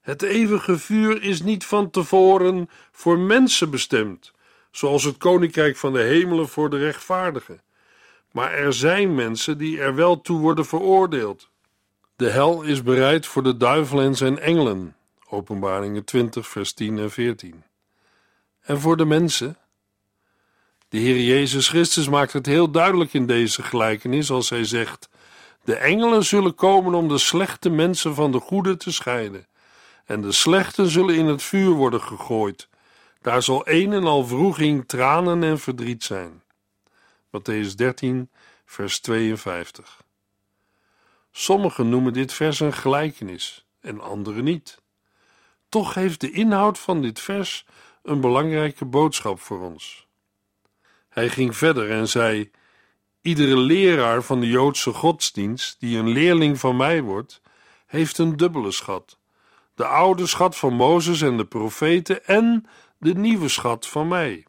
Het 0.00 0.22
eeuwige 0.22 0.78
vuur 0.78 1.22
is 1.22 1.42
niet 1.42 1.64
van 1.64 1.90
tevoren 1.90 2.70
voor 2.92 3.18
mensen 3.18 3.70
bestemd, 3.70 4.32
zoals 4.70 5.04
het 5.04 5.16
koninkrijk 5.16 5.76
van 5.76 5.92
de 5.92 6.02
hemelen 6.02 6.48
voor 6.48 6.70
de 6.70 6.78
rechtvaardigen. 6.78 7.62
Maar 8.32 8.52
er 8.52 8.72
zijn 8.72 9.14
mensen 9.14 9.58
die 9.58 9.80
er 9.80 9.94
wel 9.94 10.20
toe 10.20 10.40
worden 10.40 10.66
veroordeeld. 10.66 11.50
De 12.16 12.30
hel 12.30 12.62
is 12.62 12.82
bereid 12.82 13.26
voor 13.26 13.42
de 13.42 13.56
duivel 13.56 14.00
en 14.00 14.14
zijn 14.14 14.38
engelen, 14.38 14.96
Openbaringen 15.28 16.04
20, 16.04 16.48
vers 16.48 16.72
10 16.72 16.98
en 16.98 17.10
14. 17.10 17.64
En 18.60 18.80
voor 18.80 18.96
de 18.96 19.04
mensen? 19.04 19.58
De 20.88 20.98
Heer 20.98 21.20
Jezus 21.20 21.68
Christus 21.68 22.08
maakt 22.08 22.32
het 22.32 22.46
heel 22.46 22.70
duidelijk 22.70 23.14
in 23.14 23.26
deze 23.26 23.62
gelijkenis 23.62 24.30
als 24.30 24.50
hij 24.50 24.64
zegt: 24.64 25.08
De 25.64 25.74
engelen 25.74 26.24
zullen 26.24 26.54
komen 26.54 26.94
om 26.94 27.08
de 27.08 27.18
slechte 27.18 27.70
mensen 27.70 28.14
van 28.14 28.32
de 28.32 28.40
goede 28.40 28.76
te 28.76 28.92
scheiden, 28.92 29.46
en 30.04 30.20
de 30.20 30.32
slechten 30.32 30.88
zullen 30.88 31.14
in 31.14 31.26
het 31.26 31.42
vuur 31.42 31.70
worden 31.70 32.00
gegooid. 32.00 32.68
Daar 33.20 33.42
zal 33.42 33.68
een 33.68 33.92
en 33.92 34.04
al 34.04 34.26
vroeging, 34.26 34.88
tranen 34.88 35.42
en 35.42 35.58
verdriet 35.58 36.04
zijn. 36.04 36.42
Matthäus 37.26 37.74
13, 37.74 38.30
vers 38.64 39.00
52. 39.00 40.02
Sommigen 41.30 41.88
noemen 41.88 42.12
dit 42.12 42.32
vers 42.32 42.60
een 42.60 42.72
gelijkenis 42.72 43.66
en 43.80 44.00
anderen 44.00 44.44
niet. 44.44 44.82
Toch 45.74 45.94
heeft 45.94 46.20
de 46.20 46.30
inhoud 46.30 46.78
van 46.78 47.02
dit 47.02 47.20
vers 47.20 47.66
een 48.02 48.20
belangrijke 48.20 48.84
boodschap 48.84 49.40
voor 49.40 49.60
ons. 49.60 50.06
Hij 51.08 51.28
ging 51.28 51.56
verder 51.56 51.90
en 51.90 52.08
zei: 52.08 52.50
Iedere 53.22 53.56
leraar 53.56 54.22
van 54.22 54.40
de 54.40 54.46
Joodse 54.46 54.92
godsdienst 54.92 55.80
die 55.80 55.98
een 55.98 56.08
leerling 56.08 56.58
van 56.58 56.76
mij 56.76 57.02
wordt, 57.02 57.40
heeft 57.86 58.18
een 58.18 58.36
dubbele 58.36 58.70
schat: 58.70 59.18
de 59.74 59.86
oude 59.86 60.26
schat 60.26 60.56
van 60.56 60.74
Mozes 60.74 61.20
en 61.20 61.36
de 61.36 61.46
profeten 61.46 62.26
en 62.26 62.66
de 62.98 63.14
nieuwe 63.14 63.48
schat 63.48 63.86
van 63.86 64.08
mij. 64.08 64.46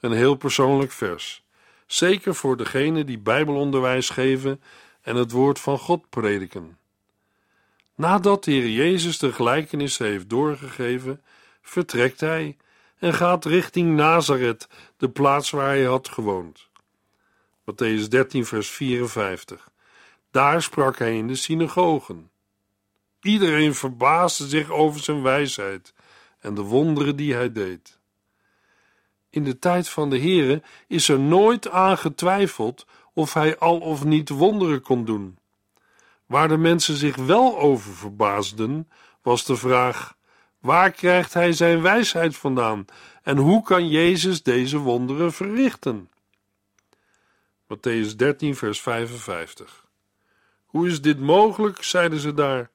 Een 0.00 0.12
heel 0.12 0.34
persoonlijk 0.34 0.92
vers, 0.92 1.44
zeker 1.86 2.34
voor 2.34 2.56
degenen 2.56 3.06
die 3.06 3.18
Bijbelonderwijs 3.18 4.10
geven 4.10 4.62
en 5.02 5.16
het 5.16 5.30
woord 5.30 5.60
van 5.60 5.78
God 5.78 6.08
prediken. 6.08 6.78
Nadat 7.98 8.44
de 8.44 8.50
Heer 8.50 8.68
Jezus 8.68 9.18
de 9.18 9.32
gelijkenis 9.32 9.98
heeft 9.98 10.30
doorgegeven, 10.30 11.22
vertrekt 11.62 12.20
hij 12.20 12.56
en 12.98 13.14
gaat 13.14 13.44
richting 13.44 13.96
Nazareth, 13.96 14.68
de 14.96 15.10
plaats 15.10 15.50
waar 15.50 15.66
hij 15.66 15.84
had 15.84 16.08
gewoond. 16.08 16.68
Matthäus 17.60 18.08
13, 18.08 18.46
vers 18.46 18.70
54. 18.70 19.70
Daar 20.30 20.62
sprak 20.62 20.98
hij 20.98 21.16
in 21.16 21.26
de 21.26 21.34
synagogen. 21.34 22.30
Iedereen 23.20 23.74
verbaasde 23.74 24.48
zich 24.48 24.70
over 24.70 25.00
zijn 25.00 25.22
wijsheid 25.22 25.94
en 26.38 26.54
de 26.54 26.62
wonderen 26.62 27.16
die 27.16 27.34
hij 27.34 27.52
deed. 27.52 27.98
In 29.30 29.44
de 29.44 29.58
tijd 29.58 29.88
van 29.88 30.10
de 30.10 30.18
Heere 30.18 30.62
is 30.86 31.08
er 31.08 31.18
nooit 31.18 31.70
aan 31.70 31.98
getwijfeld 31.98 32.86
of 33.12 33.34
hij 33.34 33.58
al 33.58 33.78
of 33.78 34.04
niet 34.04 34.28
wonderen 34.28 34.82
kon 34.82 35.04
doen. 35.04 35.38
Waar 36.28 36.48
de 36.48 36.56
mensen 36.56 36.96
zich 36.96 37.16
wel 37.16 37.58
over 37.58 37.94
verbaasden, 37.94 38.88
was 39.22 39.44
de 39.44 39.56
vraag: 39.56 40.16
waar 40.58 40.90
krijgt 40.90 41.34
hij 41.34 41.52
zijn 41.52 41.82
wijsheid 41.82 42.36
vandaan 42.36 42.84
en 43.22 43.36
hoe 43.36 43.62
kan 43.62 43.88
Jezus 43.88 44.42
deze 44.42 44.78
wonderen 44.78 45.32
verrichten? 45.32 46.10
Matthäus 47.62 48.16
13, 48.16 48.56
vers 48.56 48.80
55. 48.80 49.86
Hoe 50.64 50.86
is 50.86 51.00
dit 51.00 51.18
mogelijk? 51.20 51.82
zeiden 51.82 52.18
ze 52.18 52.34
daar. 52.34 52.70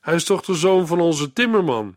Hij 0.00 0.14
is 0.14 0.24
toch 0.24 0.42
de 0.42 0.54
zoon 0.54 0.86
van 0.86 1.00
onze 1.00 1.32
timmerman? 1.32 1.96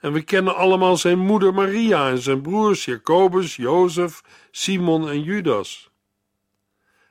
En 0.00 0.12
we 0.12 0.22
kennen 0.22 0.56
allemaal 0.56 0.96
zijn 0.96 1.18
moeder 1.18 1.54
Maria 1.54 2.08
en 2.08 2.18
zijn 2.18 2.42
broers 2.42 2.84
Jacobus, 2.84 3.56
Jozef, 3.56 4.22
Simon 4.50 5.08
en 5.08 5.22
Judas. 5.22 5.90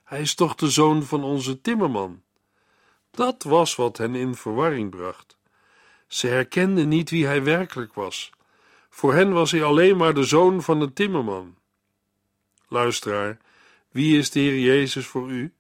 Hij 0.04 0.22
is 0.22 0.36
toch 0.36 0.56
de 0.56 0.70
zoon 0.70 1.04
van 1.04 1.24
onze 1.24 1.62
timmerman? 1.62 2.22
Dat 3.18 3.44
was 3.44 3.76
wat 3.76 3.98
hen 3.98 4.16
in 4.16 4.36
verwarring 4.36 4.90
bracht. 4.90 5.38
Ze 6.08 6.28
herkenden 6.28 6.88
niet 6.88 7.10
wie 7.10 7.26
hij 7.26 7.44
werkelijk 7.44 7.94
was. 7.94 8.32
Voor 8.90 9.14
hen 9.14 9.34
was 9.34 9.52
hij 9.52 9.64
alleen 9.64 9.98
maar 9.98 10.14
de 10.14 10.24
zoon 10.24 10.62
van 10.62 10.82
een 10.82 10.94
timmerman. 10.94 11.56
Luisteraar, 12.68 13.38
wie 13.92 14.18
is 14.18 14.30
de 14.30 14.40
Heer 14.40 14.60
Jezus 14.60 15.06
voor 15.06 15.30
u? 15.30 15.54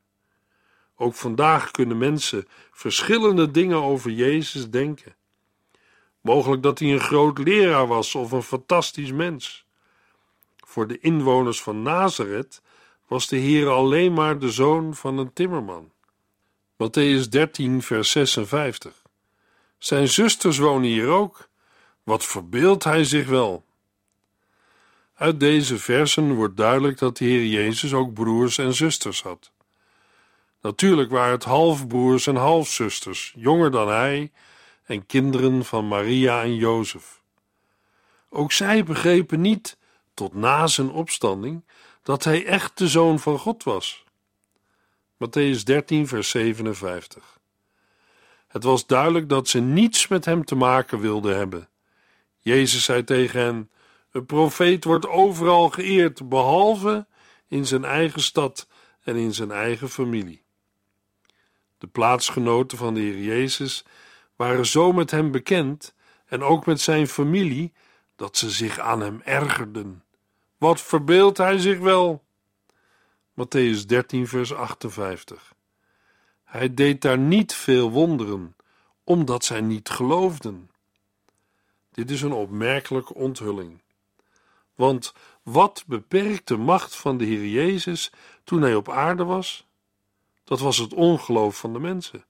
Ook 0.95 1.13
vandaag 1.13 1.71
kunnen 1.71 1.97
mensen 1.97 2.47
verschillende 2.71 3.51
dingen 3.51 3.83
over 3.83 4.11
Jezus 4.11 4.69
denken. 4.69 5.15
Mogelijk 6.21 6.63
dat 6.63 6.79
hij 6.79 6.91
een 6.91 6.99
groot 6.99 7.37
leraar 7.37 7.87
was 7.87 8.15
of 8.15 8.31
een 8.31 8.43
fantastisch 8.43 9.11
mens. 9.11 9.65
Voor 10.57 10.87
de 10.87 10.99
inwoners 10.99 11.61
van 11.61 11.81
Nazareth 11.81 12.61
was 13.07 13.27
de 13.27 13.37
Heer 13.37 13.69
alleen 13.69 14.13
maar 14.13 14.39
de 14.39 14.51
zoon 14.51 14.95
van 14.95 15.17
een 15.17 15.33
timmerman. 15.33 15.91
Matthäus 16.77 17.29
13, 17.29 17.81
vers 17.81 18.11
56. 18.11 19.01
Zijn 19.77 20.07
zusters 20.07 20.57
wonen 20.57 20.89
hier 20.89 21.07
ook. 21.07 21.49
Wat 22.03 22.25
verbeeldt 22.25 22.83
hij 22.83 23.03
zich 23.03 23.27
wel? 23.27 23.65
Uit 25.13 25.39
deze 25.39 25.77
versen 25.77 26.33
wordt 26.33 26.57
duidelijk 26.57 26.97
dat 26.97 27.17
de 27.17 27.25
Heer 27.25 27.45
Jezus 27.45 27.93
ook 27.93 28.13
broers 28.13 28.57
en 28.57 28.73
zusters 28.73 29.21
had. 29.21 29.51
Natuurlijk 30.61 31.11
waren 31.11 31.31
het 31.31 31.43
halfbroers 31.43 32.27
en 32.27 32.35
halfzusters, 32.35 33.33
jonger 33.37 33.71
dan 33.71 33.87
hij, 33.87 34.31
en 34.85 35.05
kinderen 35.05 35.65
van 35.65 35.87
Maria 35.87 36.41
en 36.41 36.55
Jozef. 36.55 37.21
Ook 38.29 38.51
zij 38.51 38.83
begrepen 38.83 39.41
niet, 39.41 39.77
tot 40.13 40.33
na 40.33 40.67
zijn 40.67 40.91
opstanding, 40.91 41.63
dat 42.03 42.23
hij 42.23 42.45
echt 42.45 42.77
de 42.77 42.87
zoon 42.87 43.19
van 43.19 43.39
God 43.39 43.63
was. 43.63 44.05
Matthäus 45.17 45.63
13, 45.63 46.07
vers 46.07 46.29
57. 46.29 47.39
Het 48.47 48.63
was 48.63 48.85
duidelijk 48.85 49.29
dat 49.29 49.47
ze 49.47 49.59
niets 49.59 50.07
met 50.07 50.25
hem 50.25 50.45
te 50.45 50.55
maken 50.55 50.99
wilden 50.99 51.35
hebben. 51.35 51.69
Jezus 52.39 52.83
zei 52.83 53.03
tegen 53.03 53.39
hen: 53.39 53.71
Een 54.11 54.25
profeet 54.25 54.83
wordt 54.83 55.07
overal 55.07 55.69
geëerd, 55.69 56.29
behalve 56.29 57.05
in 57.47 57.65
zijn 57.65 57.85
eigen 57.85 58.21
stad 58.21 58.67
en 59.03 59.15
in 59.15 59.33
zijn 59.33 59.51
eigen 59.51 59.89
familie. 59.89 60.43
De 61.77 61.87
plaatsgenoten 61.87 62.77
van 62.77 62.93
de 62.93 62.99
Heer 62.99 63.21
Jezus 63.21 63.85
waren 64.35 64.65
zo 64.65 64.91
met 64.91 65.11
hem 65.11 65.31
bekend 65.31 65.95
en 66.25 66.43
ook 66.43 66.65
met 66.65 66.81
zijn 66.81 67.07
familie 67.07 67.73
dat 68.15 68.37
ze 68.37 68.49
zich 68.49 68.79
aan 68.79 69.01
hem 69.01 69.21
ergerden. 69.23 70.03
Wat 70.57 70.81
verbeeldt 70.81 71.37
hij 71.37 71.57
zich 71.57 71.79
wel? 71.79 72.25
Matthäus 73.37 73.85
13, 73.85 74.27
vers 74.27 74.53
58. 74.53 75.53
Hij 76.43 76.73
deed 76.73 77.01
daar 77.01 77.17
niet 77.17 77.53
veel 77.53 77.91
wonderen, 77.91 78.55
omdat 79.03 79.45
zij 79.45 79.61
niet 79.61 79.89
geloofden. 79.89 80.69
Dit 81.91 82.11
is 82.11 82.21
een 82.21 82.31
opmerkelijke 82.31 83.13
onthulling. 83.13 83.81
Want 84.75 85.13
wat 85.43 85.83
beperkt 85.87 86.47
de 86.47 86.57
macht 86.57 86.95
van 86.95 87.17
de 87.17 87.25
Heer 87.25 87.47
Jezus 87.47 88.11
toen 88.43 88.61
hij 88.61 88.75
op 88.75 88.89
aarde 88.89 89.23
was? 89.23 89.67
Dat 90.43 90.59
was 90.59 90.77
het 90.77 90.93
ongeloof 90.93 91.57
van 91.57 91.73
de 91.73 91.79
mensen. 91.79 92.25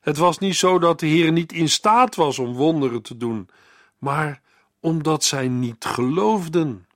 Het 0.00 0.16
was 0.16 0.38
niet 0.38 0.56
zo 0.56 0.78
dat 0.78 1.00
de 1.00 1.06
Heer 1.06 1.32
niet 1.32 1.52
in 1.52 1.68
staat 1.68 2.14
was 2.14 2.38
om 2.38 2.54
wonderen 2.54 3.02
te 3.02 3.16
doen, 3.16 3.48
maar 3.98 4.42
omdat 4.80 5.24
zij 5.24 5.48
niet 5.48 5.84
geloofden. 5.84 6.86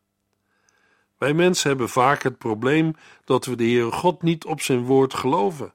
Wij 1.19 1.35
mensen 1.35 1.69
hebben 1.69 1.89
vaak 1.89 2.23
het 2.23 2.39
probleem 2.39 2.97
dat 3.25 3.45
we 3.45 3.57
de 3.57 3.65
Heere 3.65 3.93
God 3.93 4.23
niet 4.23 4.45
op 4.45 4.61
zijn 4.61 4.85
woord 4.85 5.15
geloven. 5.15 5.75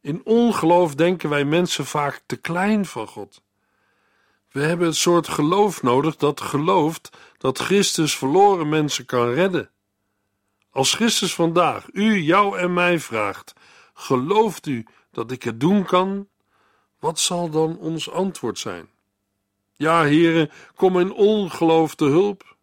In 0.00 0.20
ongeloof 0.24 0.94
denken 0.94 1.28
wij 1.28 1.44
mensen 1.44 1.86
vaak 1.86 2.22
te 2.26 2.36
klein 2.36 2.86
van 2.86 3.06
God. 3.06 3.42
We 4.50 4.60
hebben 4.60 4.86
het 4.86 4.96
soort 4.96 5.28
geloof 5.28 5.82
nodig 5.82 6.16
dat 6.16 6.40
gelooft 6.40 7.10
dat 7.38 7.58
Christus 7.58 8.16
verloren 8.16 8.68
mensen 8.68 9.04
kan 9.04 9.32
redden. 9.32 9.70
Als 10.70 10.94
Christus 10.94 11.34
vandaag 11.34 11.86
u, 11.92 12.16
jou 12.16 12.58
en 12.58 12.72
mij 12.72 12.98
vraagt: 12.98 13.52
gelooft 13.94 14.66
u 14.66 14.86
dat 15.10 15.30
ik 15.30 15.42
het 15.42 15.60
doen 15.60 15.84
kan? 15.84 16.28
Wat 16.98 17.18
zal 17.18 17.50
dan 17.50 17.78
ons 17.78 18.10
antwoord 18.10 18.58
zijn? 18.58 18.88
Ja, 19.72 20.02
heren, 20.02 20.50
kom 20.74 20.98
in 20.98 21.12
ongeloof 21.12 21.94
te 21.94 22.04
hulp. 22.04 22.56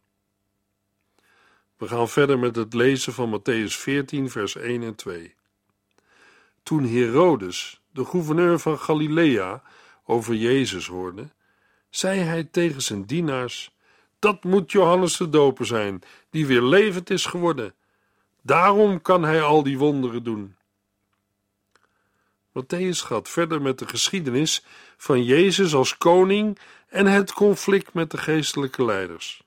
We 1.78 1.88
gaan 1.88 2.10
verder 2.10 2.40
met 2.40 2.56
het 2.56 2.74
lezen 2.74 3.13
van 3.13 3.40
Matthäus 3.40 3.74
14, 3.74 4.30
vers 4.30 4.56
1 4.56 4.84
en 4.84 4.96
2. 4.96 5.36
Toen 6.63 6.86
Herodes, 6.88 7.82
de 7.92 8.06
gouverneur 8.06 8.60
van 8.60 8.80
Galilea, 8.80 9.63
over 10.06 10.36
Jezus 10.36 10.88
hoorde, 10.88 11.30
zei 11.90 12.20
hij 12.20 12.44
tegen 12.44 12.82
zijn 12.82 13.06
dienaars: 13.06 13.76
Dat 14.20 14.44
moet 14.44 14.72
Johannes 14.72 15.18
de 15.18 15.30
Doper 15.30 15.66
zijn, 15.66 16.02
die 16.30 16.46
weer 16.46 16.62
levend 16.62 17.10
is 17.10 17.26
geworden. 17.26 17.76
Daarom 18.42 19.02
kan 19.02 19.24
hij 19.24 19.42
al 19.42 19.63
die 19.63 19.78
wonderen 19.78 20.24
doen. 20.24 20.56
Matthäus 22.50 23.06
gaat 23.06 23.30
verder 23.30 23.62
met 23.62 23.80
de 23.80 23.88
geschiedenis 23.88 24.66
van 24.98 25.24
Jezus 25.24 25.74
als 25.74 25.98
koning 25.98 26.60
en 26.88 27.06
het 27.06 27.34
conflict 27.34 27.94
met 27.94 28.12
de 28.12 28.18
geestelijke 28.18 28.86
leiders. 28.86 29.47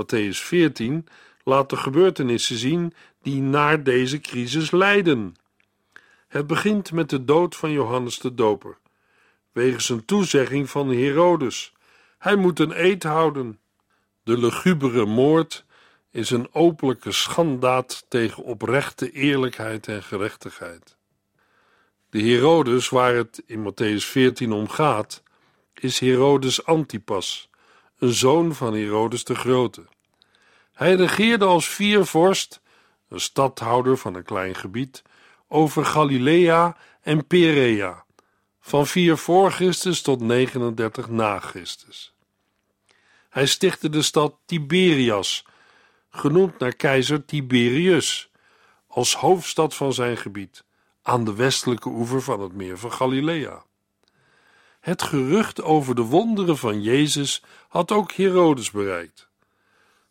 Matthäus 0.00 0.40
14 0.40 1.06
laat 1.44 1.70
de 1.70 1.76
gebeurtenissen 1.76 2.56
zien 2.56 2.94
die 3.22 3.40
naar 3.40 3.82
deze 3.82 4.20
crisis 4.20 4.70
leiden. 4.70 5.34
Het 6.28 6.46
begint 6.46 6.92
met 6.92 7.10
de 7.10 7.24
dood 7.24 7.56
van 7.56 7.70
Johannes 7.70 8.18
de 8.18 8.34
Doper, 8.34 8.78
wegens 9.52 9.88
een 9.88 10.04
toezegging 10.04 10.70
van 10.70 10.88
Herodes. 10.88 11.72
Hij 12.18 12.36
moet 12.36 12.58
een 12.58 12.84
eed 12.84 13.02
houden. 13.02 13.58
De 14.22 14.38
lugubere 14.38 15.04
moord 15.04 15.64
is 16.10 16.30
een 16.30 16.48
openlijke 16.52 17.12
schandaad 17.12 18.04
tegen 18.08 18.42
oprechte 18.42 19.10
eerlijkheid 19.10 19.88
en 19.88 20.02
gerechtigheid. 20.02 20.96
De 22.10 22.22
Herodes 22.22 22.88
waar 22.88 23.14
het 23.14 23.42
in 23.46 23.72
Matthäus 23.72 24.04
14 24.06 24.52
om 24.52 24.68
gaat, 24.68 25.22
is 25.74 25.98
Herodes 25.98 26.64
Antipas, 26.64 27.49
zoon 28.08 28.54
van 28.54 28.74
Herodes 28.74 29.24
de 29.24 29.34
Grote. 29.34 29.86
Hij 30.72 30.94
regeerde 30.94 31.44
als 31.44 31.68
viervorst, 31.68 32.60
een 33.08 33.20
stadhouder 33.20 33.96
van 33.96 34.14
een 34.14 34.22
klein 34.22 34.54
gebied, 34.54 35.02
over 35.48 35.84
Galilea 35.84 36.76
en 37.02 37.26
Perea, 37.26 38.04
van 38.60 38.86
4 38.86 39.16
voor 39.16 39.52
Christus 39.52 40.02
tot 40.02 40.20
39 40.20 41.08
na 41.08 41.38
Christus. 41.38 42.14
Hij 43.28 43.46
stichtte 43.46 43.88
de 43.88 44.02
stad 44.02 44.34
Tiberias, 44.46 45.44
genoemd 46.10 46.58
naar 46.58 46.74
keizer 46.74 47.24
Tiberius, 47.24 48.30
als 48.86 49.14
hoofdstad 49.14 49.74
van 49.74 49.92
zijn 49.92 50.16
gebied, 50.16 50.64
aan 51.02 51.24
de 51.24 51.34
westelijke 51.34 51.88
oever 51.88 52.22
van 52.22 52.40
het 52.40 52.52
meer 52.52 52.78
van 52.78 52.92
Galilea. 52.92 53.64
Het 54.80 55.02
gerucht 55.02 55.62
over 55.62 55.94
de 55.94 56.02
wonderen 56.02 56.56
van 56.56 56.82
Jezus 56.82 57.42
had 57.68 57.92
ook 57.92 58.12
Herodes 58.12 58.70
bereikt. 58.70 59.28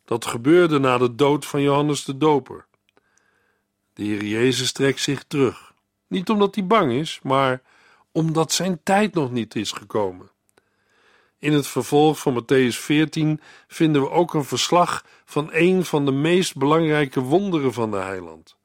Dat 0.05 0.25
gebeurde 0.25 0.79
na 0.79 0.97
de 0.97 1.15
dood 1.15 1.45
van 1.45 1.62
Johannes 1.62 2.03
de 2.03 2.17
Doper. 2.17 2.65
De 3.93 4.03
Heer 4.03 4.23
Jezus 4.23 4.71
trekt 4.71 5.01
zich 5.01 5.23
terug, 5.23 5.73
niet 6.08 6.29
omdat 6.29 6.55
hij 6.55 6.65
bang 6.65 6.91
is, 6.91 7.19
maar 7.23 7.62
omdat 8.12 8.51
zijn 8.51 8.79
tijd 8.84 9.13
nog 9.13 9.32
niet 9.32 9.55
is 9.55 9.71
gekomen. 9.71 10.32
In 11.39 11.53
het 11.53 11.67
vervolg 11.67 12.19
van 12.19 12.43
Matthäus 12.43 12.75
14 12.75 13.41
vinden 13.67 14.01
we 14.01 14.10
ook 14.10 14.34
een 14.34 14.43
verslag 14.43 15.05
van 15.25 15.49
een 15.51 15.86
van 15.86 16.05
de 16.05 16.12
meest 16.12 16.55
belangrijke 16.55 17.19
wonderen 17.19 17.73
van 17.73 17.91
de 17.91 17.97
heiland. 17.97 18.58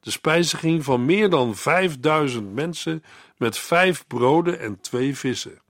De 0.00 0.10
spijziging 0.10 0.84
van 0.84 1.04
meer 1.04 1.30
dan 1.30 1.56
vijfduizend 1.56 2.54
mensen 2.54 3.04
met 3.36 3.58
vijf 3.58 4.06
broden 4.06 4.60
en 4.60 4.80
twee 4.80 5.16
vissen. 5.16 5.62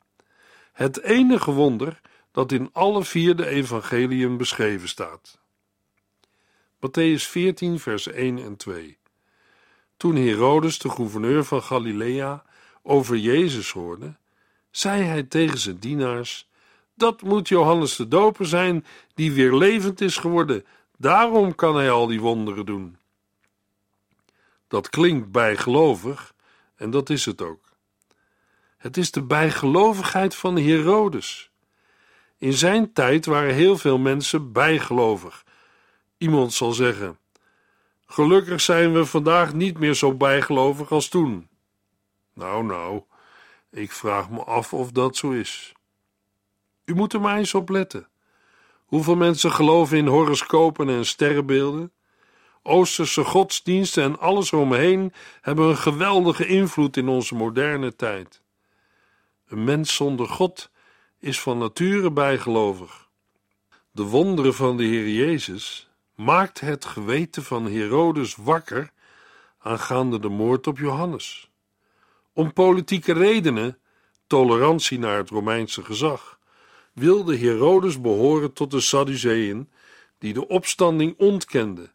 Het 0.72 1.02
enige 1.02 1.50
wonder 1.50 2.00
dat 2.32 2.52
in 2.52 2.70
alle 2.72 3.04
vier 3.04 3.36
de 3.36 3.46
evangeliën 3.46 4.36
beschreven 4.36 4.88
staat. 4.88 5.38
Matthäus 6.76 7.22
14, 7.28 7.78
vers 7.78 8.06
1 8.06 8.38
en 8.38 8.56
2. 8.56 8.98
Toen 9.96 10.16
Herodes, 10.16 10.78
de 10.78 10.90
gouverneur 10.90 11.44
van 11.44 11.62
Galilea, 11.62 12.44
over 12.82 13.16
Jezus 13.16 13.70
hoorde, 13.70 14.16
zei 14.70 15.02
hij 15.02 15.22
tegen 15.22 15.58
zijn 15.58 15.78
dienaars: 15.78 16.48
Dat 16.94 17.22
moet 17.22 17.48
Johannes 17.48 17.96
de 17.96 18.08
Doper 18.08 18.46
zijn, 18.46 18.84
die 19.14 19.32
weer 19.32 19.54
levend 19.54 20.00
is 20.00 20.16
geworden. 20.16 20.64
Daarom 20.96 21.54
kan 21.54 21.76
hij 21.76 21.90
al 21.90 22.06
die 22.06 22.20
wonderen 22.20 22.66
doen. 22.66 22.96
Dat 24.68 24.88
klinkt 24.88 25.31
bijgelovig, 25.31 26.35
en 26.76 26.90
dat 26.90 27.11
is 27.11 27.24
het 27.24 27.42
ook. 27.42 27.68
Het 28.76 28.96
is 28.96 29.11
de 29.11 29.22
bijgelovigheid 29.22 30.35
van 30.35 30.57
Herodes. 30.57 31.50
In 32.38 32.52
zijn 32.52 32.92
tijd 32.92 33.26
waren 33.26 33.54
heel 33.54 33.78
veel 33.78 33.98
mensen 33.98 34.52
bijgelovig. 34.52 35.44
Iemand 36.18 36.52
zal 36.52 36.72
zeggen: 36.72 37.18
Gelukkig 38.07 38.61
zijn 38.61 38.92
we 38.92 39.07
vandaag 39.07 39.54
niet 39.54 39.78
meer 39.78 39.94
zo 39.94 40.14
bijgelovig 40.14 40.90
als 40.90 41.09
toen. 41.09 41.48
Nou, 42.35 42.64
nou, 42.64 43.02
ik 43.70 43.92
vraag 43.92 44.31
me 44.31 44.44
af 44.44 44.72
of 44.72 44.92
dat 44.92 45.16
zo 45.16 45.31
is. 45.31 45.72
U 46.85 46.94
moet 46.94 47.12
er 47.12 47.20
maar 47.20 47.37
eens 47.37 47.54
op 47.54 47.68
letten. 47.68 48.09
Hoeveel 48.85 49.16
mensen 49.16 49.52
geloven 49.52 49.96
in 49.96 50.07
horoscopen 50.07 50.88
en 50.88 51.07
sterrenbeelden? 51.07 51.92
Oosterse 52.68 53.24
godsdiensten 53.24 54.02
en 54.02 54.18
alles 54.18 54.52
omheen 54.52 55.12
hebben 55.40 55.68
een 55.68 55.76
geweldige 55.76 56.46
invloed 56.46 56.96
in 56.96 57.09
onze 57.09 57.35
moderne 57.35 57.96
tijd. 57.96 58.42
Een 59.48 59.64
mens 59.64 59.94
zonder 59.94 60.28
God 60.28 60.70
is 61.18 61.40
van 61.40 61.59
nature 61.59 62.11
bijgelovig. 62.11 63.09
De 63.90 64.02
wonderen 64.02 64.54
van 64.54 64.76
de 64.76 64.85
Heer 64.85 65.09
Jezus 65.09 65.88
maakt 66.14 66.61
het 66.61 66.85
geweten 66.85 67.42
van 67.42 67.70
Herodes 67.70 68.37
wakker 68.37 68.90
aangaande 69.59 70.18
de 70.18 70.28
moord 70.28 70.66
op 70.66 70.78
Johannes. 70.78 71.50
Om 72.33 72.52
politieke 72.52 73.12
redenen, 73.12 73.78
tolerantie 74.26 74.98
naar 74.98 75.16
het 75.16 75.31
Romeinse 75.31 75.85
gezag, 75.85 76.38
wilde 76.92 77.37
Herodes 77.37 78.00
behoren 78.00 78.52
tot 78.52 78.70
de 78.70 78.81
Sadduceeën 78.81 79.70
die 80.18 80.33
de 80.33 80.48
opstanding 80.48 81.14
ontkenden. 81.18 81.92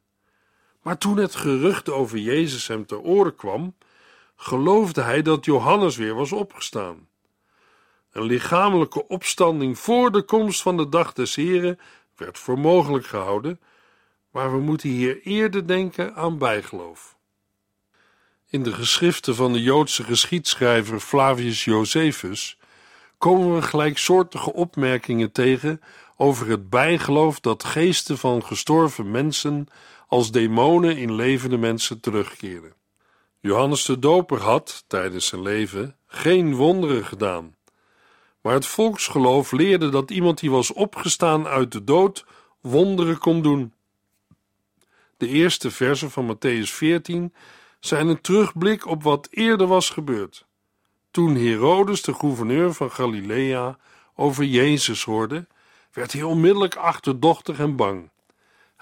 Maar 0.84 0.98
toen 0.98 1.18
het 1.18 1.36
gerucht 1.36 1.90
over 1.90 2.18
Jezus 2.18 2.68
hem 2.68 2.86
ter 2.86 3.00
oren 3.00 3.36
kwam, 3.36 3.76
geloofde 4.36 5.02
hij 5.02 5.22
dat 5.22 5.46
Johannes 5.46 5.96
weer 5.96 6.16
was 6.16 6.32
opgestaan. 6.32 7.08
Een 8.12 8.24
lichamelijke 8.24 9.08
opstanding 9.08 9.80
voor 9.80 10.12
de 10.12 10.22
komst 10.22 10.62
van 10.62 10.78
de 10.78 10.90
dag 10.90 11.14
des 11.14 11.36
Heren 11.36 11.80
werd 12.16 12.40
voor 12.40 12.60
mogelijk 12.60 13.06
gehouden, 13.06 13.60
maar 14.32 14.52
we 14.52 14.60
moeten 14.60 14.90
hier 14.90 15.22
eerder 15.22 15.68
denken 15.68 16.16
aan 16.16 16.38
bijgeloof. 16.38 17.16
In 18.50 18.64
de 18.64 18.74
geschriften 18.74 19.36
van 19.36 19.54
de 19.54 19.62
Joodse 19.62 20.04
geschiedschrijver 20.04 21.00
Flavius 21.00 21.64
Josephus 21.64 22.58
komen 23.18 23.56
we 23.56 23.62
gelijksoortige 23.62 24.54
opmerkingen 24.54 25.32
tegen 25.32 25.82
over 26.18 26.48
het 26.48 26.70
bijgeloof 26.70 27.40
dat 27.40 27.64
geesten 27.64 28.18
van 28.18 28.44
gestorven 28.46 29.12
mensen 29.12 29.68
als 30.14 30.32
demonen 30.32 30.98
in 30.98 31.16
levende 31.16 31.58
mensen 31.58 32.00
terugkeren. 32.00 32.74
Johannes 33.40 33.86
de 33.86 34.00
Doper 34.00 34.42
had, 34.42 34.84
tijdens 34.88 35.28
zijn 35.28 35.42
leven, 35.42 35.96
geen 36.08 36.56
wonderen 36.56 37.06
gedaan. 37.06 37.56
Maar 38.42 38.54
het 38.54 38.66
volksgeloof 38.66 39.52
leerde 39.52 39.90
dat 39.90 40.12
iemand 40.12 40.40
die 40.40 40.52
was 40.52 40.74
opgestaan 40.74 41.48
uit 41.48 41.72
de 41.72 41.84
dood 41.84 42.26
wonderen 42.62 43.18
kon 43.18 43.42
doen. 43.42 43.74
De 45.18 45.28
eerste 45.28 45.72
versen 45.72 46.12
van 46.12 46.36
Matthäus 46.36 46.70
14 46.70 47.34
zijn 47.80 48.08
een 48.08 48.22
terugblik 48.22 48.86
op 48.86 49.04
wat 49.04 49.28
eerder 49.32 49.68
was 49.68 49.90
gebeurd. 49.90 50.46
Toen 51.12 51.36
Herodes, 51.36 52.02
de 52.02 52.14
gouverneur 52.14 52.74
van 52.74 52.92
Galilea, 52.92 53.78
over 54.16 54.44
Jezus 54.44 55.04
hoorde, 55.04 55.48
werd 55.92 56.14
hij 56.14 56.24
onmiddellijk 56.24 56.76
achterdochtig 56.76 57.60
en 57.60 57.76
bang. 57.76 58.12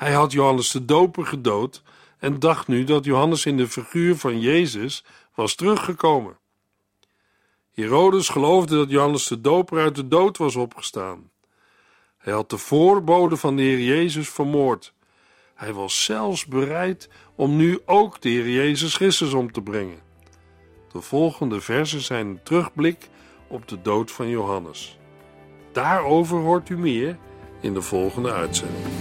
Hij 0.01 0.13
had 0.13 0.31
Johannes 0.31 0.71
de 0.71 0.85
Doper 0.85 1.25
gedood 1.25 1.81
en 2.19 2.39
dacht 2.39 2.67
nu 2.67 2.83
dat 2.83 3.05
Johannes 3.05 3.45
in 3.45 3.57
de 3.57 3.67
figuur 3.67 4.15
van 4.17 4.39
Jezus 4.39 5.03
was 5.35 5.55
teruggekomen. 5.55 6.37
Herodes 7.71 8.29
geloofde 8.29 8.75
dat 8.75 8.89
Johannes 8.89 9.27
de 9.27 9.41
Doper 9.41 9.79
uit 9.81 9.95
de 9.95 10.07
dood 10.07 10.37
was 10.37 10.55
opgestaan. 10.55 11.31
Hij 12.17 12.33
had 12.33 12.49
de 12.49 12.57
voorbode 12.57 13.37
van 13.37 13.55
de 13.55 13.61
Heer 13.61 13.79
Jezus 13.79 14.29
vermoord. 14.29 14.93
Hij 15.55 15.73
was 15.73 16.03
zelfs 16.03 16.45
bereid 16.45 17.09
om 17.35 17.55
nu 17.55 17.79
ook 17.85 18.21
de 18.21 18.29
Heer 18.29 18.49
Jezus 18.49 18.95
Christus 18.95 19.33
om 19.33 19.51
te 19.51 19.61
brengen. 19.61 19.99
De 20.91 21.01
volgende 21.01 21.61
versen 21.61 22.01
zijn 22.01 22.27
een 22.27 22.43
terugblik 22.43 23.09
op 23.47 23.67
de 23.67 23.81
dood 23.81 24.11
van 24.11 24.29
Johannes. 24.29 24.97
Daarover 25.71 26.37
hoort 26.37 26.69
u 26.69 26.77
meer 26.77 27.17
in 27.59 27.73
de 27.73 27.81
volgende 27.81 28.31
uitzending. 28.31 29.00